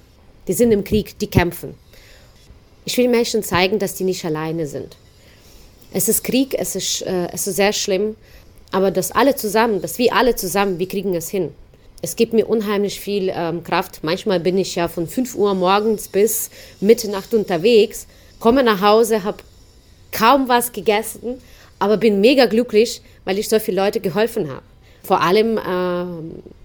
die 0.48 0.52
sind 0.52 0.72
im 0.72 0.84
Krieg, 0.84 1.18
die 1.18 1.28
kämpfen. 1.28 1.74
Ich 2.84 2.96
will 2.98 3.08
Menschen 3.08 3.42
zeigen, 3.42 3.78
dass 3.78 3.94
die 3.94 4.04
nicht 4.04 4.24
alleine 4.24 4.66
sind. 4.66 4.96
Es 5.92 6.08
ist 6.08 6.24
Krieg, 6.24 6.54
es 6.58 6.74
ist, 6.74 7.02
äh, 7.02 7.28
es 7.32 7.46
ist 7.46 7.56
sehr 7.56 7.72
schlimm, 7.72 8.16
aber 8.72 8.90
dass 8.90 9.12
alle 9.12 9.36
zusammen, 9.36 9.80
dass 9.80 9.98
wir 9.98 10.14
alle 10.14 10.34
zusammen, 10.34 10.78
wir 10.78 10.88
kriegen 10.88 11.14
es 11.14 11.28
hin 11.28 11.54
es 12.04 12.16
gibt 12.16 12.34
mir 12.34 12.46
unheimlich 12.46 13.00
viel 13.00 13.32
ähm, 13.34 13.64
Kraft. 13.64 14.00
Manchmal 14.02 14.38
bin 14.38 14.58
ich 14.58 14.74
ja 14.74 14.88
von 14.88 15.08
5 15.08 15.36
Uhr 15.36 15.54
morgens 15.54 16.08
bis 16.08 16.50
Mitternacht 16.80 17.32
unterwegs, 17.32 18.06
komme 18.38 18.62
nach 18.62 18.82
Hause, 18.82 19.24
habe 19.24 19.38
kaum 20.12 20.46
was 20.46 20.72
gegessen, 20.72 21.40
aber 21.84 21.98
bin 21.98 22.22
mega 22.22 22.46
glücklich, 22.46 23.02
weil 23.26 23.38
ich 23.38 23.46
so 23.50 23.58
viele 23.58 23.82
Leute 23.82 24.00
geholfen 24.00 24.48
habe. 24.48 24.62
Vor 25.02 25.20
allem 25.20 25.58
äh, 25.58 25.60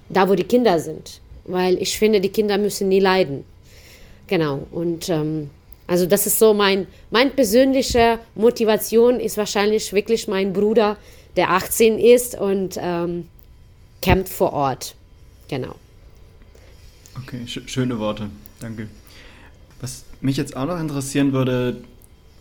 da, 0.07 0.29
wo 0.29 0.35
die 0.35 0.45
Kinder 0.45 0.79
sind, 0.79 1.19
weil 1.43 1.77
ich 1.81 1.99
finde, 1.99 2.21
die 2.21 2.29
Kinder 2.29 2.57
müssen 2.57 2.87
nie 2.87 3.01
leiden. 3.01 3.43
Genau. 4.27 4.65
Und 4.71 5.09
ähm, 5.09 5.49
also 5.87 6.05
das 6.05 6.25
ist 6.25 6.39
so 6.39 6.53
mein, 6.53 6.87
mein 7.11 7.31
persönliche 7.31 8.19
Motivation 8.33 9.19
ist 9.19 9.35
wahrscheinlich 9.35 9.91
wirklich 9.91 10.29
mein 10.29 10.53
Bruder, 10.53 10.95
der 11.35 11.49
18 11.49 11.99
ist 11.99 12.39
und 12.39 12.79
ähm, 12.81 13.27
kämpft 14.01 14.31
vor 14.31 14.53
Ort. 14.53 14.95
Genau. 15.49 15.75
Okay, 17.17 17.45
sch 17.45 17.59
schöne 17.65 17.99
Worte. 17.99 18.29
Danke. 18.61 18.87
Was 19.81 20.05
mich 20.21 20.37
jetzt 20.37 20.55
auch 20.55 20.65
noch 20.65 20.79
interessieren 20.79 21.33
würde, 21.33 21.81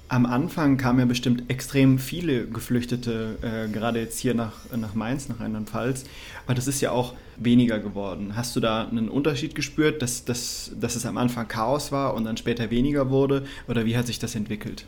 am 0.09 0.27
Anfang 0.27 0.77
kamen 0.77 1.01
ja 1.01 1.05
bestimmt 1.05 1.51
extrem 1.51 1.99
viele 1.99 2.47
Geflüchtete, 2.47 3.37
äh, 3.43 3.71
gerade 3.71 4.01
jetzt 4.01 4.19
hier 4.19 4.35
nach, 4.35 4.55
nach 4.75 4.95
Mainz, 4.95 5.29
nach 5.29 5.41
Rheinland-Pfalz. 5.41 6.05
Aber 6.47 6.55
das 6.55 6.67
ist 6.67 6.81
ja 6.81 6.91
auch 6.93 7.15
weniger 7.37 7.79
geworden. 7.79 8.35
Hast 8.35 8.57
du 8.57 8.61
da 8.61 8.89
einen 8.89 9.09
Unterschied 9.09 9.55
gespürt, 9.55 10.01
dass, 10.01 10.25
dass, 10.25 10.71
dass 10.81 10.97
es 10.97 11.05
am 11.05 11.19
Anfang 11.19 11.47
Chaos 11.47 11.93
war 11.93 12.15
und 12.15 12.25
dann 12.25 12.37
später 12.37 12.71
weniger 12.71 13.11
wurde? 13.11 13.45
Oder 13.69 13.85
wie 13.85 13.97
hat 13.97 14.07
sich 14.07 14.19
das 14.19 14.35
entwickelt? 14.35 14.87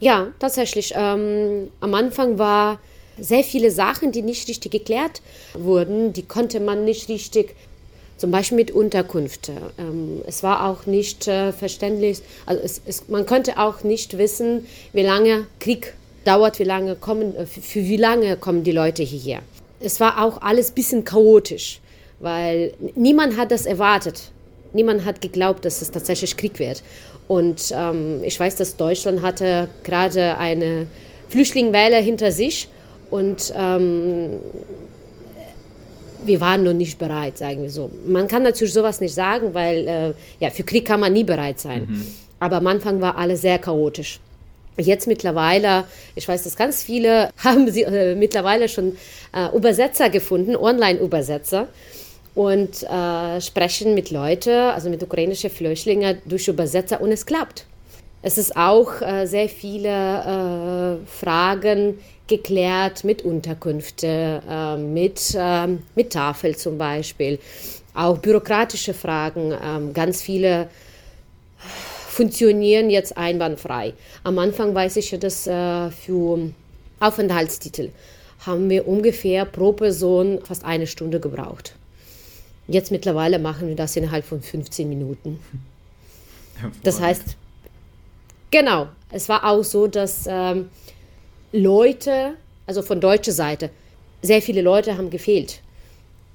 Ja, 0.00 0.28
tatsächlich. 0.38 0.92
Ähm, 0.96 1.68
am 1.80 1.94
Anfang 1.94 2.38
war 2.38 2.80
sehr 3.18 3.44
viele 3.44 3.70
Sachen, 3.70 4.10
die 4.10 4.22
nicht 4.22 4.48
richtig 4.48 4.72
geklärt 4.72 5.22
wurden, 5.54 6.12
die 6.12 6.24
konnte 6.24 6.60
man 6.60 6.84
nicht 6.84 7.08
richtig, 7.08 7.54
zum 8.24 8.30
Beispiel 8.30 8.56
mit 8.56 8.70
Unterkunft. 8.70 9.50
Ähm, 9.76 10.22
es 10.26 10.42
war 10.42 10.66
auch 10.66 10.86
nicht 10.86 11.28
äh, 11.28 11.52
verständlich, 11.52 12.22
also 12.46 12.62
es, 12.64 12.80
es, 12.86 13.06
man 13.10 13.26
konnte 13.26 13.58
auch 13.58 13.84
nicht 13.84 14.16
wissen, 14.16 14.66
wie 14.94 15.02
lange 15.02 15.46
Krieg 15.60 15.92
dauert, 16.24 16.58
wie 16.58 16.64
lange 16.64 16.96
kommen, 16.96 17.36
äh, 17.36 17.44
für 17.44 17.80
wie 17.80 17.98
lange 17.98 18.38
kommen 18.38 18.64
die 18.64 18.72
Leute 18.72 19.02
hierher. 19.02 19.40
Es 19.78 20.00
war 20.00 20.24
auch 20.24 20.40
alles 20.40 20.70
ein 20.70 20.74
bisschen 20.74 21.04
chaotisch, 21.04 21.80
weil 22.18 22.72
niemand 22.94 23.36
hat 23.36 23.50
das 23.50 23.66
erwartet. 23.66 24.30
Niemand 24.72 25.04
hat 25.04 25.20
geglaubt, 25.20 25.66
dass 25.66 25.82
es 25.82 25.90
tatsächlich 25.90 26.34
Krieg 26.34 26.58
wird. 26.58 26.82
Und 27.28 27.74
ähm, 27.76 28.22
ich 28.24 28.40
weiß, 28.40 28.56
dass 28.56 28.78
Deutschland 28.78 29.20
hatte 29.20 29.68
gerade 29.82 30.38
eine 30.38 30.86
Flüchtlingswelle 31.28 31.98
hinter 31.98 32.32
sich 32.32 32.68
und 33.10 33.52
ähm, 33.54 34.38
wir 36.26 36.40
waren 36.40 36.62
noch 36.62 36.72
nicht 36.72 36.98
bereit, 36.98 37.38
sagen 37.38 37.62
wir 37.62 37.70
so. 37.70 37.90
Man 38.06 38.28
kann 38.28 38.42
natürlich 38.42 38.72
sowas 38.72 39.00
nicht 39.00 39.14
sagen, 39.14 39.54
weil 39.54 39.88
äh, 39.88 40.12
ja, 40.40 40.50
für 40.50 40.64
Krieg 40.64 40.86
kann 40.86 41.00
man 41.00 41.12
nie 41.12 41.24
bereit 41.24 41.60
sein. 41.60 41.86
Mhm. 41.88 42.06
Aber 42.40 42.56
am 42.56 42.66
Anfang 42.66 43.00
war 43.00 43.16
alles 43.16 43.42
sehr 43.42 43.58
chaotisch. 43.58 44.20
Jetzt 44.76 45.06
mittlerweile, 45.06 45.84
ich 46.16 46.26
weiß, 46.26 46.42
dass 46.42 46.56
ganz 46.56 46.82
viele 46.82 47.30
haben 47.44 47.70
sie 47.70 47.82
äh, 47.82 48.14
mittlerweile 48.14 48.68
schon 48.68 48.96
äh, 49.32 49.56
Übersetzer 49.56 50.10
gefunden, 50.10 50.56
Online-Übersetzer 50.56 51.68
und 52.34 52.82
äh, 52.82 53.40
sprechen 53.40 53.94
mit 53.94 54.10
Leuten, 54.10 54.50
also 54.50 54.90
mit 54.90 55.02
ukrainischen 55.02 55.50
Flüchtlingen 55.50 56.18
durch 56.24 56.48
Übersetzer 56.48 57.00
und 57.00 57.12
es 57.12 57.24
klappt. 57.24 57.66
Es 58.22 58.38
ist 58.38 58.56
auch 58.56 59.02
äh, 59.02 59.26
sehr 59.26 59.48
viele 59.48 59.88
äh, 59.88 61.06
Fragen 61.06 61.98
geklärt 62.26 63.04
mit 63.04 63.22
Unterkünfte, 63.22 64.42
äh, 64.48 64.76
mit, 64.76 65.36
ähm, 65.36 65.82
mit 65.94 66.12
Tafel 66.12 66.56
zum 66.56 66.78
Beispiel, 66.78 67.38
auch 67.94 68.18
bürokratische 68.18 68.94
Fragen, 68.94 69.54
ähm, 69.62 69.92
ganz 69.92 70.22
viele 70.22 70.68
funktionieren 72.08 72.90
jetzt 72.90 73.16
einwandfrei. 73.16 73.92
Am 74.22 74.38
Anfang 74.38 74.74
weiß 74.74 74.96
ich 74.96 75.10
ja, 75.10 75.18
dass 75.18 75.46
äh, 75.46 75.90
für 75.90 76.50
Aufenthaltstitel 77.00 77.90
haben 78.46 78.70
wir 78.70 78.86
ungefähr 78.86 79.44
pro 79.44 79.72
Person 79.72 80.40
fast 80.44 80.64
eine 80.64 80.86
Stunde 80.86 81.20
gebraucht. 81.20 81.74
Jetzt 82.66 82.90
mittlerweile 82.90 83.38
machen 83.38 83.68
wir 83.68 83.76
das 83.76 83.96
innerhalb 83.96 84.24
von 84.24 84.42
15 84.42 84.88
Minuten. 84.88 85.38
Das 86.84 87.00
heißt, 87.00 87.36
genau, 88.52 88.86
es 89.10 89.28
war 89.28 89.44
auch 89.44 89.64
so, 89.64 89.88
dass 89.88 90.24
ähm, 90.28 90.70
Leute, 91.54 92.34
also 92.66 92.82
von 92.82 93.00
deutscher 93.00 93.30
Seite, 93.30 93.70
sehr 94.22 94.42
viele 94.42 94.60
Leute 94.60 94.96
haben 94.98 95.08
gefehlt. 95.08 95.60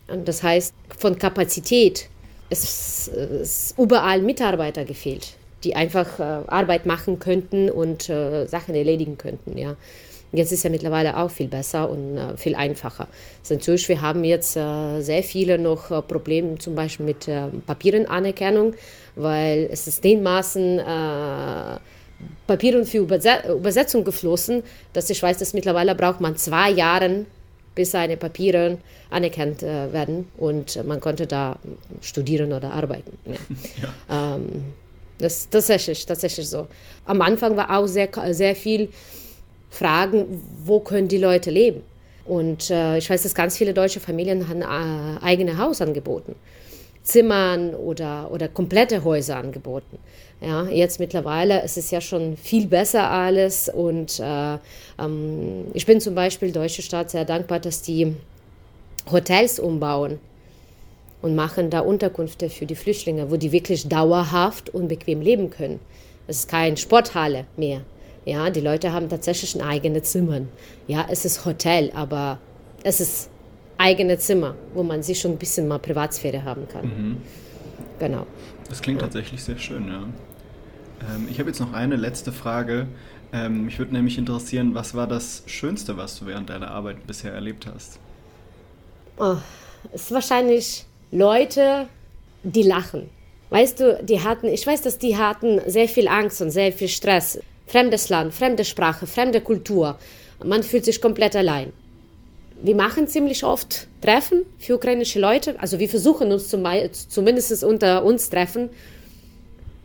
Und 0.08 0.28
das 0.28 0.42
heißt, 0.42 0.74
von 0.98 1.20
Kapazität, 1.20 2.08
es 2.50 3.10
ist 3.10 3.78
überall 3.78 4.22
Mitarbeiter 4.22 4.86
gefehlt, 4.86 5.34
die 5.66 5.76
einfach 5.76 6.20
äh, 6.20 6.24
Arbeit 6.48 6.86
machen 6.86 7.20
könnten 7.20 7.70
und 7.70 8.10
äh, 8.10 8.48
Sachen 8.48 8.74
erledigen 8.76 9.18
könnten, 9.18 9.58
ja. 9.58 9.76
Jetzt 10.32 10.52
ist 10.52 10.64
ja 10.64 10.70
mittlerweile 10.70 11.18
auch 11.18 11.32
viel 11.32 11.48
besser 11.48 11.90
und 11.90 12.16
äh, 12.16 12.38
viel 12.38 12.54
einfacher. 12.54 13.08
Also 13.42 13.56
natürlich, 13.56 13.90
wir 13.90 14.00
haben 14.02 14.24
jetzt 14.24 14.56
äh, 14.56 15.02
sehr 15.02 15.24
viele 15.24 15.58
noch 15.58 15.90
äh, 15.90 16.04
Probleme, 16.04 16.60
zum 16.60 16.76
Beispiel 16.76 17.08
mit 17.08 17.28
äh, 17.28 17.48
Papierenanerkennung, 17.66 18.76
weil 19.16 19.68
es 19.72 19.88
ist 19.88 20.04
den 20.04 20.22
Maßen 20.22 20.80
äh, 20.80 21.80
Papieren 22.48 22.86
für 22.86 22.98
Übersetzung 22.98 24.04
geflossen, 24.04 24.64
dass 24.94 25.10
ich 25.10 25.22
weiß, 25.22 25.38
dass 25.38 25.54
mittlerweile 25.54 25.96
braucht 25.96 26.20
man 26.20 26.36
zwei 26.36 26.72
Jahre, 26.72 27.26
bis 27.76 27.92
seine 27.92 28.18
Papiere 28.18 28.78
anerkannt 29.10 29.64
äh, 29.64 29.94
werden 29.94 30.28
und 30.38 30.84
man 30.86 31.00
konnte 31.00 31.28
da 31.28 31.58
studieren 32.02 32.52
oder 32.52 32.74
arbeiten. 32.74 33.18
Ja. 33.26 33.34
ja. 34.10 34.36
Ähm, 34.36 34.64
das 35.20 35.34
ist 35.34 35.52
tatsächlich, 35.52 36.06
tatsächlich 36.06 36.50
so. 36.50 36.68
Am 37.06 37.22
Anfang 37.22 37.56
war 37.58 37.78
auch 37.78 37.88
sehr, 37.88 38.10
sehr 38.32 38.56
viel 38.56 38.90
fragen, 39.70 40.42
wo 40.64 40.80
können 40.80 41.08
die 41.08 41.18
Leute 41.18 41.52
leben. 41.52 41.84
Und 42.26 42.70
äh, 42.70 42.98
ich 42.98 43.10
weiß, 43.10 43.24
dass 43.24 43.36
ganz 43.36 43.58
viele 43.58 43.74
deutsche 43.74 44.00
Familien 44.00 44.48
haben 44.48 44.62
äh, 44.62 45.24
eigene 45.24 45.58
Haus 45.58 45.82
angeboten. 45.82 46.36
Zimmern 47.04 47.74
oder, 47.74 48.30
oder 48.32 48.48
komplette 48.48 49.04
Häuser 49.04 49.38
angeboten. 49.38 49.98
Ja, 50.42 50.64
jetzt 50.68 51.00
mittlerweile 51.00 51.64
ist 51.64 51.78
es 51.78 51.92
ja 51.92 52.00
schon 52.00 52.38
viel 52.38 52.68
besser 52.68 53.10
alles 53.10 53.68
und 53.68 54.20
äh, 54.22 54.58
ähm, 54.98 55.66
ich 55.74 55.86
bin 55.86 56.00
zum 56.00 56.16
Beispiel 56.16 56.52
deutsche 56.52 56.82
Staat 56.82 57.12
sehr 57.12 57.26
dankbar, 57.26 57.60
dass 57.60 57.82
die 57.82 58.16
Hotels 59.12 59.60
umbauen 59.60 60.20
und 61.22 61.36
machen 61.36 61.70
da 61.70 61.82
Unterkünfte 61.82 62.50
für 62.50 62.66
die 62.66 62.76
Flüchtlinge, 62.76 63.30
wo 63.32 63.36
die 63.36 63.52
wirklich 63.52 63.90
dauerhaft 63.90 64.70
und 64.70 64.88
bequem 64.88 65.22
leben 65.22 65.50
können. 65.50 65.82
Es 66.28 66.40
ist 66.40 66.50
keine 66.50 66.78
Sporthalle 66.78 67.46
mehr. 67.58 67.82
Ja, 68.26 68.50
die 68.50 68.62
Leute 68.62 68.94
haben 68.94 69.10
tatsächlich 69.10 69.56
ein 69.56 69.62
eigenes 69.62 70.12
Zimmer. 70.12 70.42
Ja, 70.88 71.06
es 71.10 71.26
ist 71.26 71.46
Hotel, 71.46 71.92
aber 71.94 72.40
es 72.84 73.02
ist 73.02 73.30
eigene 73.78 74.18
Zimmer, 74.20 74.56
wo 74.74 74.84
man 74.84 75.04
sich 75.04 75.20
schon 75.20 75.32
ein 75.32 75.38
bisschen 75.38 75.68
mal 75.68 75.80
Privatsphäre 75.80 76.44
haben 76.44 76.68
kann. 76.68 76.86
Mhm. 76.86 77.18
Genau. 77.98 78.26
Das 78.70 78.82
klingt 78.82 79.02
ja. 79.02 79.08
tatsächlich 79.08 79.44
sehr 79.44 79.58
schön, 79.58 79.88
ja. 79.88 80.04
Ähm, 81.02 81.28
ich 81.30 81.40
habe 81.40 81.50
jetzt 81.50 81.60
noch 81.60 81.74
eine 81.74 81.96
letzte 81.96 82.32
Frage. 82.32 82.88
Ähm, 83.32 83.66
mich 83.66 83.78
würde 83.78 83.94
nämlich 83.94 84.18
interessieren, 84.18 84.74
was 84.74 84.96
war 84.96 85.08
das 85.08 85.44
Schönste, 85.46 85.98
was 85.98 86.20
du 86.20 86.26
während 86.26 86.50
deiner 86.50 86.72
Arbeit 86.72 87.06
bisher 87.06 87.34
erlebt 87.34 87.68
hast? 87.68 88.00
Oh, 89.18 89.38
es 89.94 90.04
ist 90.04 90.12
wahrscheinlich 90.12 90.86
Leute, 91.12 91.88
die 92.44 92.64
lachen. 92.64 93.10
Weißt 93.50 93.80
du, 93.80 94.00
die 94.04 94.22
hatten, 94.22 94.48
ich 94.48 94.66
weiß, 94.66 94.82
dass 94.82 94.98
die 94.98 95.18
hatten 95.18 95.60
sehr 95.68 95.88
viel 95.88 96.08
Angst 96.08 96.42
und 96.42 96.52
sehr 96.52 96.72
viel 96.72 96.88
Stress. 96.88 97.40
Fremdes 97.68 98.10
Land, 98.10 98.34
fremde 98.34 98.66
Sprache, 98.66 99.08
fremde 99.08 99.42
Kultur. 99.42 99.98
Man 100.44 100.64
fühlt 100.64 100.86
sich 100.86 101.02
komplett 101.02 101.36
allein. 101.36 101.74
Wir 102.62 102.76
machen 102.76 103.08
ziemlich 103.08 103.44
oft 103.44 103.88
Treffen 104.02 104.46
für 104.58 104.76
ukrainische 104.76 105.20
Leute. 105.20 105.56
Also 105.60 105.80
wir 105.80 105.90
versuchen 105.90 106.32
uns 106.32 106.50
zum, 106.50 106.64
zumindest 106.92 107.64
unter 107.64 108.04
uns 108.04 108.30
Treffen. 108.30 108.70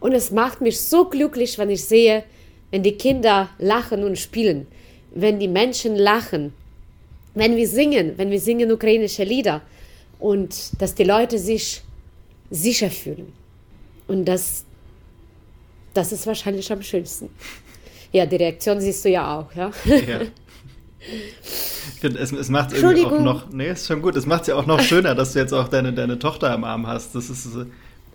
Und 0.04 0.12
es 0.12 0.30
macht 0.30 0.60
mich 0.60 0.78
so 0.78 1.06
glücklich, 1.06 1.56
wenn 1.56 1.70
ich 1.70 1.82
sehe, 1.82 2.24
wenn 2.70 2.82
die 2.82 2.92
Kinder 2.92 3.48
lachen 3.58 4.04
und 4.04 4.18
spielen, 4.18 4.66
wenn 5.14 5.38
die 5.38 5.48
Menschen 5.48 5.96
lachen, 5.96 6.52
wenn 7.32 7.56
wir 7.56 7.66
singen, 7.66 8.12
wenn 8.18 8.30
wir 8.30 8.38
singen 8.38 8.70
ukrainische 8.70 9.24
Lieder 9.24 9.62
und 10.18 10.78
dass 10.78 10.94
die 10.94 11.04
Leute 11.04 11.38
sich 11.38 11.80
sicher 12.50 12.90
fühlen. 12.90 13.32
Und 14.06 14.26
das, 14.26 14.66
das 15.94 16.12
ist 16.12 16.26
wahrscheinlich 16.26 16.70
am 16.70 16.82
schönsten. 16.82 17.30
Ja, 18.12 18.26
die 18.26 18.36
Reaktion 18.36 18.82
siehst 18.82 19.06
du 19.06 19.08
ja 19.08 19.38
auch, 19.38 19.56
ja. 19.56 19.70
ja. 19.86 20.20
Ich 21.00 22.00
finde, 22.00 22.18
es, 22.18 22.30
es 22.30 22.50
macht 22.50 22.74
irgendwie 22.74 23.06
auch 23.06 23.20
noch, 23.20 23.50
nee, 23.50 23.70
ist 23.70 23.86
schon 23.86 24.02
gut, 24.02 24.16
es 24.16 24.26
macht 24.26 24.42
es 24.42 24.48
ja 24.48 24.56
auch 24.56 24.66
noch 24.66 24.80
schöner, 24.80 25.14
dass 25.14 25.32
du 25.32 25.38
jetzt 25.38 25.54
auch 25.54 25.68
deine, 25.68 25.94
deine 25.94 26.18
Tochter 26.18 26.50
am 26.50 26.64
Arm 26.64 26.86
hast. 26.86 27.14
Das 27.14 27.30
ist, 27.30 27.48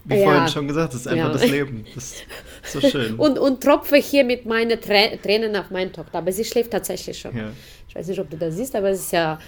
wie 0.09 0.15
ja. 0.15 0.23
vorhin 0.23 0.47
schon 0.47 0.67
gesagt, 0.67 0.93
das 0.93 1.01
ist 1.01 1.07
einfach 1.07 1.27
ja. 1.27 1.33
das 1.33 1.47
Leben. 1.47 1.85
Das 1.93 2.13
ist 2.13 2.25
so 2.63 2.81
schön. 2.89 3.15
und, 3.15 3.37
und 3.37 3.63
tropfe 3.63 3.97
hier 3.97 4.23
mit 4.23 4.45
meinen 4.45 4.79
Tränen 4.81 5.55
auf 5.55 5.69
meine 5.69 5.91
Tochter, 5.91 6.17
aber 6.17 6.31
sie 6.31 6.43
schläft 6.43 6.71
tatsächlich 6.71 7.17
schon. 7.17 7.37
Ja. 7.37 7.51
Ich 7.87 7.95
weiß 7.95 8.07
nicht, 8.07 8.19
ob 8.19 8.29
du 8.29 8.37
das 8.37 8.55
siehst, 8.55 8.75
aber 8.75 8.93
sie 8.93 9.01
ist 9.01 9.11
ja, 9.11 9.39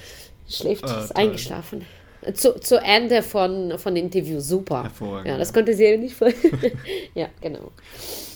schläft, 0.47 0.83
oh, 0.85 1.03
ist 1.03 1.15
eingeschlafen. 1.15 1.85
Zu, 2.35 2.59
zu 2.59 2.77
Ende 2.77 3.23
von, 3.23 3.77
von 3.79 3.95
Interview, 3.95 4.39
super. 4.39 4.83
Hervorragend. 4.83 5.27
Ja, 5.27 5.37
das 5.39 5.51
konnte 5.51 5.73
sie 5.73 5.85
ja 5.85 5.97
nicht 5.97 6.15
vor. 6.15 6.29
ja, 7.15 7.29
genau. 7.41 7.71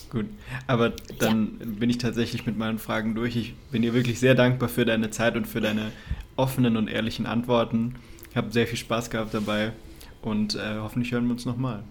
Gut, 0.10 0.26
aber 0.66 0.94
dann 1.20 1.58
ja. 1.60 1.66
bin 1.68 1.90
ich 1.92 2.00
tatsächlich 2.00 2.48
mit 2.48 2.58
meinen 2.58 2.80
Fragen 2.80 3.14
durch. 3.14 3.36
Ich 3.36 3.54
bin 3.72 3.84
dir 3.84 3.94
wirklich 3.94 4.20
sehr 4.20 4.34
dankbar 4.34 4.70
für 4.70 4.86
deine 4.86 5.12
Zeit 5.12 5.36
und 5.36 5.46
für 5.46 5.62
deine 5.62 5.92
offenen 6.36 6.78
und 6.78 6.88
ehrlichen 6.88 7.28
Antworten. 7.28 7.96
Ich 8.32 8.38
habe 8.38 8.52
sehr 8.52 8.66
viel 8.66 8.78
Spaß 8.78 9.12
gehabt 9.12 9.34
dabei 9.34 9.74
und 10.22 10.56
äh, 10.56 10.78
hoffentlich 10.80 11.12
hören 11.12 11.26
wir 11.26 11.34
uns 11.34 11.46
nochmal. 11.46 11.84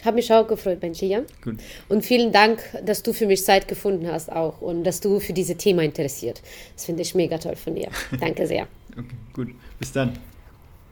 Ich 0.00 0.06
habe 0.06 0.14
mich 0.14 0.32
auch 0.32 0.48
gefreut, 0.48 0.80
Benji. 0.80 1.18
Gut. 1.44 1.58
Und 1.90 2.04
vielen 2.04 2.32
Dank, 2.32 2.62
dass 2.84 3.02
du 3.02 3.12
für 3.12 3.26
mich 3.26 3.44
Zeit 3.44 3.68
gefunden 3.68 4.10
hast 4.10 4.32
auch 4.32 4.62
und 4.62 4.84
dass 4.84 5.00
du 5.00 5.20
für 5.20 5.34
dieses 5.34 5.58
Thema 5.58 5.82
interessiert. 5.82 6.40
Das 6.74 6.86
finde 6.86 7.02
ich 7.02 7.14
mega 7.14 7.36
toll 7.36 7.56
von 7.56 7.74
dir. 7.74 7.88
Danke 8.20 8.46
sehr. 8.46 8.66
okay, 8.92 9.16
gut. 9.34 9.48
Bis 9.78 9.92
dann. 9.92 10.18